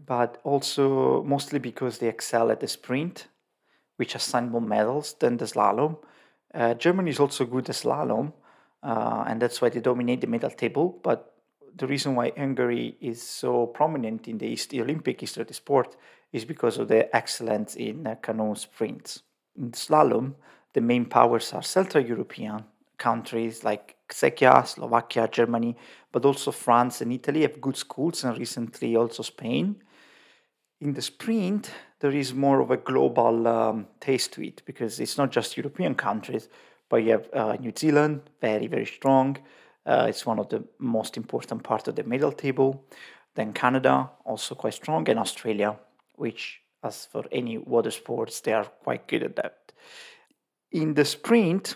but 0.05 0.39
also 0.43 1.23
mostly 1.23 1.59
because 1.59 1.97
they 1.97 2.07
excel 2.07 2.51
at 2.51 2.59
the 2.59 2.67
sprint, 2.67 3.27
which 3.97 4.15
assign 4.15 4.49
more 4.49 4.61
medals 4.61 5.15
than 5.19 5.37
the 5.37 5.45
slalom. 5.45 5.97
Uh, 6.53 6.73
Germany 6.75 7.09
is 7.09 7.19
also 7.19 7.45
good 7.45 7.69
at 7.69 7.75
slalom, 7.75 8.33
uh, 8.81 9.25
and 9.27 9.41
that's 9.41 9.61
why 9.61 9.69
they 9.69 9.79
dominate 9.79 10.21
the 10.21 10.27
medal 10.27 10.49
table. 10.49 10.99
But 11.03 11.33
the 11.75 11.87
reason 11.87 12.15
why 12.15 12.31
Hungary 12.37 12.97
is 13.01 13.21
so 13.21 13.67
prominent 13.67 14.27
in 14.27 14.37
the, 14.37 14.55
the 14.69 14.81
Olympic 14.81 15.21
history 15.21 15.41
of 15.41 15.47
the 15.47 15.53
sport 15.53 15.95
is 16.33 16.43
because 16.43 16.79
of 16.79 16.87
their 16.87 17.07
excellence 17.15 17.75
in 17.75 18.05
uh, 18.05 18.15
canoe 18.15 18.55
sprints. 18.55 19.21
In 19.55 19.71
slalom, 19.71 20.33
the 20.73 20.81
main 20.81 21.05
powers 21.05 21.53
are 21.53 21.61
Central 21.61 22.03
European 22.03 22.65
countries 22.97 23.63
like 23.63 23.95
Czechia, 24.09 24.65
Slovakia, 24.67 25.27
Germany, 25.31 25.75
but 26.11 26.25
also 26.25 26.51
France 26.51 27.01
and 27.01 27.13
Italy 27.13 27.41
have 27.41 27.61
good 27.61 27.77
schools, 27.77 28.23
and 28.23 28.37
recently 28.37 28.95
also 28.95 29.23
Spain. 29.23 29.75
In 30.81 30.93
the 30.93 31.01
sprint, 31.01 31.71
there 31.99 32.11
is 32.11 32.33
more 32.33 32.59
of 32.59 32.71
a 32.71 32.77
global 32.77 33.47
um, 33.47 33.87
taste 33.99 34.33
to 34.33 34.45
it 34.45 34.61
because 34.65 34.99
it's 34.99 35.17
not 35.17 35.31
just 35.31 35.55
European 35.55 35.95
countries, 35.95 36.49
but 36.89 36.97
you 36.97 37.11
have 37.11 37.29
uh, 37.33 37.55
New 37.59 37.73
Zealand, 37.77 38.21
very, 38.41 38.67
very 38.67 38.85
strong. 38.85 39.37
Uh, 39.85 40.07
it's 40.09 40.25
one 40.25 40.39
of 40.39 40.49
the 40.49 40.63
most 40.79 41.15
important 41.17 41.63
part 41.63 41.87
of 41.87 41.95
the 41.95 42.03
medal 42.03 42.31
table. 42.31 42.83
Then 43.35 43.53
Canada, 43.53 44.09
also 44.25 44.55
quite 44.55 44.73
strong, 44.73 45.09
and 45.09 45.19
Australia, 45.19 45.77
which, 46.15 46.61
as 46.83 47.05
for 47.05 47.25
any 47.31 47.57
water 47.57 47.91
sports, 47.91 48.41
they 48.41 48.53
are 48.53 48.65
quite 48.65 49.07
good 49.07 49.23
at 49.23 49.35
that. 49.35 49.71
In 50.71 50.93
the 50.93 51.05
sprint, 51.05 51.75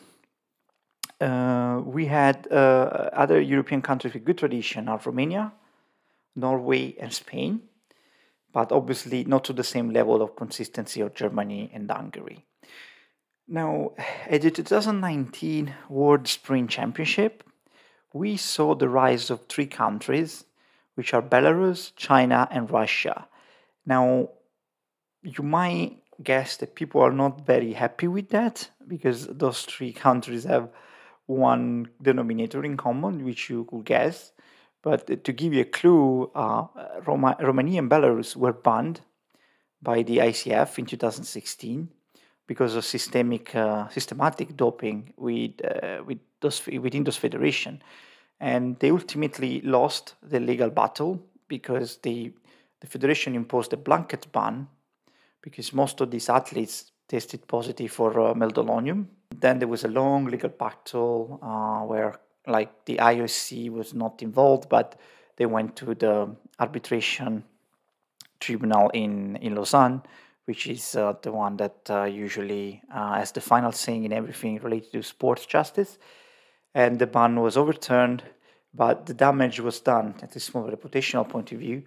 uh, 1.19 1.81
we 1.83 2.05
had 2.05 2.47
uh, 2.51 3.09
other 3.13 3.41
European 3.41 3.81
countries 3.81 4.13
with 4.13 4.25
good 4.25 4.37
tradition 4.37 4.87
are 4.87 5.01
Romania, 5.03 5.53
Norway, 6.35 6.95
and 6.99 7.11
Spain, 7.11 7.61
but 8.53 8.71
obviously 8.71 9.23
not 9.23 9.43
to 9.45 9.53
the 9.53 9.63
same 9.63 9.89
level 9.91 10.21
of 10.21 10.35
consistency 10.35 11.01
of 11.01 11.13
Germany 11.13 11.71
and 11.73 11.89
Hungary. 11.89 12.45
Now, 13.47 13.91
at 14.29 14.41
the 14.41 14.51
2019 14.51 15.73
World 15.89 16.27
Sprint 16.27 16.69
Championship, 16.69 17.43
we 18.13 18.35
saw 18.35 18.75
the 18.75 18.89
rise 18.89 19.29
of 19.29 19.47
three 19.47 19.67
countries, 19.67 20.45
which 20.95 21.13
are 21.13 21.21
Belarus, 21.21 21.91
China, 21.95 22.47
and 22.51 22.69
Russia. 22.69 23.27
Now, 23.87 24.29
you 25.23 25.43
might 25.43 26.03
guess 26.21 26.57
that 26.57 26.75
people 26.75 27.01
are 27.01 27.11
not 27.11 27.47
very 27.47 27.73
happy 27.73 28.07
with 28.07 28.29
that 28.29 28.69
because 28.85 29.27
those 29.27 29.63
three 29.63 29.93
countries 29.93 30.43
have 30.43 30.69
one 31.25 31.89
denominator 32.01 32.63
in 32.63 32.75
common, 32.75 33.23
which 33.23 33.49
you 33.49 33.63
could 33.65 33.85
guess. 33.85 34.33
But 34.83 35.23
to 35.23 35.33
give 35.33 35.53
you 35.53 35.61
a 35.61 35.65
clue, 35.65 36.29
uh, 36.35 36.67
Roma- 37.05 37.37
Romania 37.39 37.79
and 37.79 37.89
Belarus 37.89 38.35
were 38.35 38.53
banned 38.53 39.01
by 39.81 40.03
the 40.03 40.17
ICF 40.17 40.77
in 40.79 40.85
2016 40.85 41.89
because 42.45 42.75
of 42.75 42.85
systemic, 42.85 43.55
uh, 43.55 43.87
systematic 43.89 44.55
doping 44.55 45.13
with, 45.17 45.63
uh, 45.65 46.03
with 46.05 46.19
those, 46.41 46.65
within 46.67 47.03
those 47.03 47.17
federation. 47.17 47.81
And 48.39 48.79
they 48.79 48.91
ultimately 48.91 49.61
lost 49.61 50.15
the 50.21 50.39
legal 50.39 50.69
battle 50.69 51.21
because 51.47 51.97
the, 51.97 52.33
the 52.81 52.87
federation 52.87 53.35
imposed 53.35 53.73
a 53.73 53.77
blanket 53.77 54.27
ban 54.31 54.67
because 55.41 55.73
most 55.73 56.01
of 56.01 56.11
these 56.11 56.29
athletes 56.29 56.91
tested 57.07 57.47
positive 57.47 57.91
for 57.91 58.19
uh, 58.19 58.33
meldonium. 58.33 59.07
Then 59.33 59.59
there 59.59 59.67
was 59.67 59.83
a 59.83 59.87
long 59.87 60.25
legal 60.25 60.49
battle 60.49 61.39
uh, 61.41 61.85
where 61.85 62.19
like 62.45 62.85
the 62.85 62.97
IOC 62.97 63.69
was 63.69 63.93
not 63.93 64.21
involved, 64.21 64.69
but 64.69 64.99
they 65.37 65.45
went 65.45 65.75
to 65.77 65.95
the 65.95 66.35
arbitration 66.59 67.43
tribunal 68.39 68.89
in, 68.89 69.35
in 69.37 69.55
Lausanne, 69.55 70.01
which 70.45 70.67
is 70.67 70.95
uh, 70.95 71.13
the 71.21 71.31
one 71.31 71.57
that 71.57 71.77
uh, 71.89 72.03
usually 72.03 72.81
uh, 72.93 73.15
has 73.15 73.31
the 73.31 73.41
final 73.41 73.71
saying 73.71 74.05
in 74.05 74.13
everything 74.13 74.59
related 74.59 74.91
to 74.91 75.03
sports 75.03 75.45
justice. 75.45 75.97
And 76.73 76.99
the 76.99 77.07
ban 77.07 77.39
was 77.39 77.57
overturned, 77.57 78.23
but 78.73 79.05
the 79.05 79.13
damage 79.13 79.59
was 79.59 79.79
done, 79.79 80.15
at 80.21 80.35
least 80.35 80.51
from 80.51 80.67
a 80.67 80.75
reputational 80.75 81.27
point 81.27 81.51
of 81.51 81.59
view. 81.59 81.83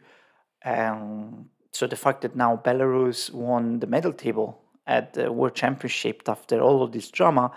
Um, 0.65 1.51
so 1.73 1.87
the 1.87 1.97
fact 1.97 2.23
that 2.23 2.37
now 2.37 2.61
Belarus 2.65 3.33
won 3.33 3.81
the 3.81 3.87
medal 3.87 4.13
table 4.13 4.61
at 4.87 5.15
the 5.15 5.33
World 5.33 5.55
Championship 5.55 6.23
after 6.29 6.61
all 6.61 6.83
of 6.83 6.93
this 6.93 7.11
drama, 7.11 7.53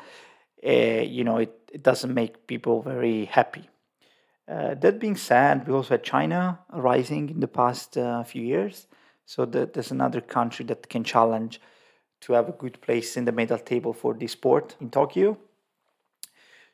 uh, 0.65 0.71
you 0.71 1.23
know, 1.23 1.37
it, 1.37 1.53
it 1.71 1.83
doesn't 1.83 2.13
make 2.13 2.47
people 2.47 2.81
very 2.81 3.25
happy. 3.25 3.69
Uh, 4.47 4.75
that 4.75 4.99
being 4.99 5.15
said, 5.15 5.67
we 5.67 5.73
also 5.73 5.95
had 5.95 6.03
China 6.03 6.59
rising 6.71 7.29
in 7.29 7.39
the 7.39 7.47
past 7.47 7.97
uh, 7.97 8.23
few 8.23 8.43
years. 8.43 8.87
So 9.25 9.45
that 9.45 9.73
there's 9.73 9.91
another 9.91 10.19
country 10.19 10.65
that 10.65 10.89
can 10.89 11.05
challenge 11.05 11.61
to 12.21 12.33
have 12.33 12.49
a 12.49 12.51
good 12.51 12.81
place 12.81 13.15
in 13.15 13.23
the 13.23 13.31
medal 13.31 13.57
table 13.57 13.93
for 13.93 14.13
this 14.13 14.33
sport 14.33 14.75
in 14.81 14.89
Tokyo. 14.89 15.37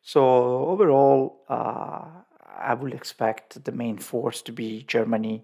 So 0.01 0.21
overall, 0.65 1.43
uh, 1.47 2.05
I 2.57 2.73
would 2.73 2.93
expect 2.93 3.63
the 3.63 3.71
main 3.71 3.99
force 3.99 4.41
to 4.43 4.51
be 4.51 4.83
Germany, 4.83 5.43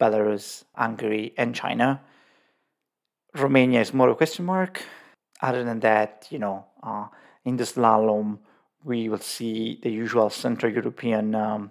Belarus, 0.00 0.64
Hungary, 0.74 1.32
and 1.36 1.54
China. 1.54 2.00
Romania 3.34 3.80
is 3.80 3.92
more 3.92 4.08
a 4.10 4.14
question 4.14 4.44
mark. 4.44 4.82
Other 5.40 5.64
than 5.64 5.80
that, 5.80 6.26
you 6.30 6.38
know, 6.38 6.66
uh, 6.82 7.06
in 7.44 7.56
the 7.56 7.64
slalom, 7.64 8.38
we 8.84 9.08
will 9.08 9.18
see 9.18 9.78
the 9.82 9.90
usual 9.90 10.30
Central 10.30 10.72
European 10.72 11.34
um, 11.34 11.70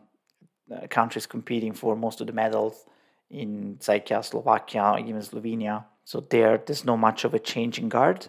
uh, 0.71 0.87
countries 0.87 1.25
competing 1.25 1.73
for 1.73 1.95
most 1.95 2.21
of 2.21 2.27
the 2.27 2.33
medals 2.33 2.85
in 3.29 3.77
Czechia, 3.79 4.23
Slovakia, 4.23 4.97
even 4.99 5.21
Slovenia. 5.21 5.85
So 6.03 6.19
there, 6.19 6.61
there's 6.65 6.85
not 6.85 6.97
much 6.97 7.23
of 7.23 7.33
a 7.33 7.39
change 7.39 7.79
in 7.79 7.89
guard. 7.89 8.27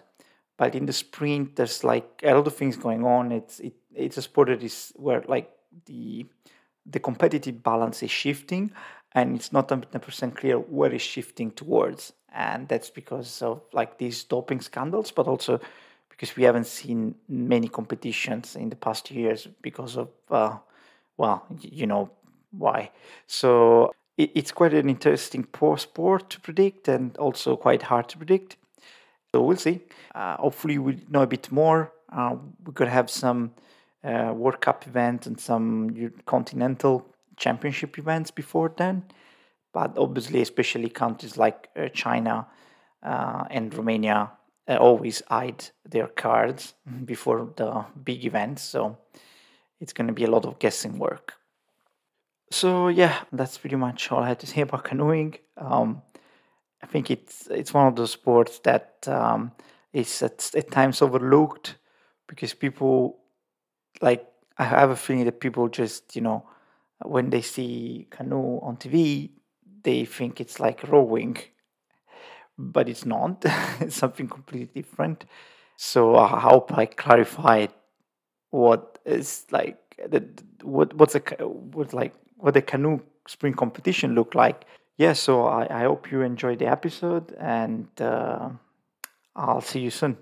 But 0.57 0.73
in 0.73 0.87
the 0.87 0.93
sprint, 0.93 1.55
there's 1.55 1.83
like 1.83 2.21
a 2.23 2.33
lot 2.33 2.47
of 2.47 2.55
things 2.55 2.75
going 2.77 3.05
on. 3.05 3.31
It's 3.31 3.59
it, 3.59 3.73
it's 3.93 4.17
a 4.17 4.23
sport 4.23 4.47
that 4.47 4.63
is 4.63 4.91
where 4.95 5.23
like 5.27 5.51
the 5.85 6.25
the 6.85 6.99
competitive 6.99 7.61
balance 7.61 8.01
is 8.01 8.09
shifting, 8.09 8.71
and 9.13 9.35
it's 9.35 9.51
not 9.51 9.67
100% 9.69 10.35
clear 10.35 10.57
where 10.57 10.93
it's 10.93 11.03
shifting 11.03 11.51
towards. 11.51 12.13
And 12.33 12.67
that's 12.67 12.89
because 12.89 13.41
of 13.41 13.61
like 13.73 13.97
these 13.97 14.23
doping 14.23 14.61
scandals, 14.61 15.11
but 15.11 15.27
also 15.27 15.59
because 16.09 16.35
we 16.35 16.43
haven't 16.43 16.67
seen 16.67 17.15
many 17.27 17.67
competitions 17.67 18.55
in 18.55 18.69
the 18.69 18.75
past 18.75 19.09
years 19.11 19.47
because 19.61 19.97
of, 19.97 20.09
uh, 20.29 20.57
well, 21.17 21.45
you 21.61 21.87
know 21.87 22.09
why. 22.51 22.91
So 23.27 23.93
it, 24.17 24.31
it's 24.35 24.51
quite 24.51 24.73
an 24.73 24.89
interesting 24.89 25.47
sport 25.77 26.29
to 26.29 26.39
predict 26.39 26.87
and 26.87 27.15
also 27.17 27.55
quite 27.55 27.83
hard 27.83 28.09
to 28.09 28.17
predict. 28.17 28.57
So 29.31 29.41
we'll 29.41 29.57
see. 29.57 29.81
Uh, 30.15 30.37
hopefully, 30.37 30.77
we'll 30.77 30.95
know 31.09 31.21
a 31.21 31.27
bit 31.27 31.51
more. 31.51 31.91
Uh, 32.11 32.35
we 32.65 32.73
could 32.73 32.87
have 32.87 33.09
some 33.09 33.51
uh, 34.03 34.33
World 34.33 34.61
Cup 34.61 34.87
event 34.87 35.27
and 35.27 35.39
some 35.39 36.11
continental 36.25 37.05
championship 37.37 37.97
events 37.97 38.31
before 38.31 38.73
then. 38.75 39.03
But 39.73 39.97
obviously, 39.97 40.41
especially 40.41 40.89
countries 40.89 41.37
like 41.37 41.69
uh, 41.75 41.87
China 41.89 42.47
uh, 43.03 43.45
and 43.49 43.73
Romania 43.73 44.31
uh, 44.67 44.77
always 44.77 45.21
hide 45.29 45.69
their 45.87 46.07
cards 46.07 46.73
before 47.05 47.53
the 47.55 47.85
big 48.03 48.25
events. 48.25 48.63
So 48.63 48.97
it's 49.79 49.93
going 49.93 50.07
to 50.07 50.13
be 50.13 50.23
a 50.23 50.31
lot 50.31 50.45
of 50.45 50.59
guessing 50.59 50.97
work. 50.97 51.33
So 52.49 52.87
yeah, 52.87 53.23
that's 53.31 53.57
pretty 53.57 53.75
much 53.75 54.11
all 54.11 54.23
I 54.23 54.29
had 54.29 54.39
to 54.39 54.47
say 54.47 54.61
about 54.67 54.85
canoeing. 54.85 55.35
Um, 55.57 56.01
I 56.81 56.85
think 56.85 57.09
it's 57.09 57.47
it's 57.47 57.73
one 57.73 57.87
of 57.87 57.95
those 57.95 58.11
sports 58.11 58.59
that 58.59 59.07
um, 59.07 59.51
is 59.93 60.21
at, 60.21 60.51
at 60.55 60.71
times 60.71 61.01
overlooked 61.01 61.75
because 62.27 62.53
people 62.53 63.17
like 64.01 64.25
I 64.57 64.65
have 64.65 64.91
a 64.91 64.95
feeling 64.95 65.25
that 65.25 65.39
people 65.39 65.69
just 65.69 66.15
you 66.15 66.21
know 66.21 66.47
when 67.03 67.29
they 67.29 67.41
see 67.41 68.07
canoe 68.09 68.59
on 68.61 68.77
TV 68.77 69.31
they 69.83 70.05
think 70.05 70.41
it's 70.41 70.59
like 70.59 70.87
rowing 70.87 71.37
but 72.57 72.89
it's 72.89 73.05
not. 73.05 73.43
it's 73.79 73.95
something 73.95 74.27
completely 74.27 74.81
different. 74.81 75.25
So 75.75 76.15
I 76.15 76.39
hope 76.39 76.75
I 76.77 76.85
clarified 76.85 77.71
what 78.49 78.99
is 79.05 79.45
like 79.51 79.77
the 80.09 80.25
what 80.63 80.93
what's 80.95 81.15
a 81.15 81.19
what 81.19 81.93
like 81.93 82.13
what 82.37 82.53
the 82.53 82.61
canoe 82.61 82.99
sprint 83.27 83.57
competition 83.57 84.15
look 84.15 84.33
like. 84.33 84.65
Yeah, 84.97 85.13
so 85.13 85.45
I, 85.45 85.67
I 85.69 85.83
hope 85.83 86.11
you 86.11 86.21
enjoyed 86.21 86.59
the 86.59 86.65
episode 86.65 87.31
and 87.39 87.87
uh, 88.01 88.49
I'll 89.35 89.61
see 89.61 89.81
you 89.81 89.91
soon. 89.91 90.17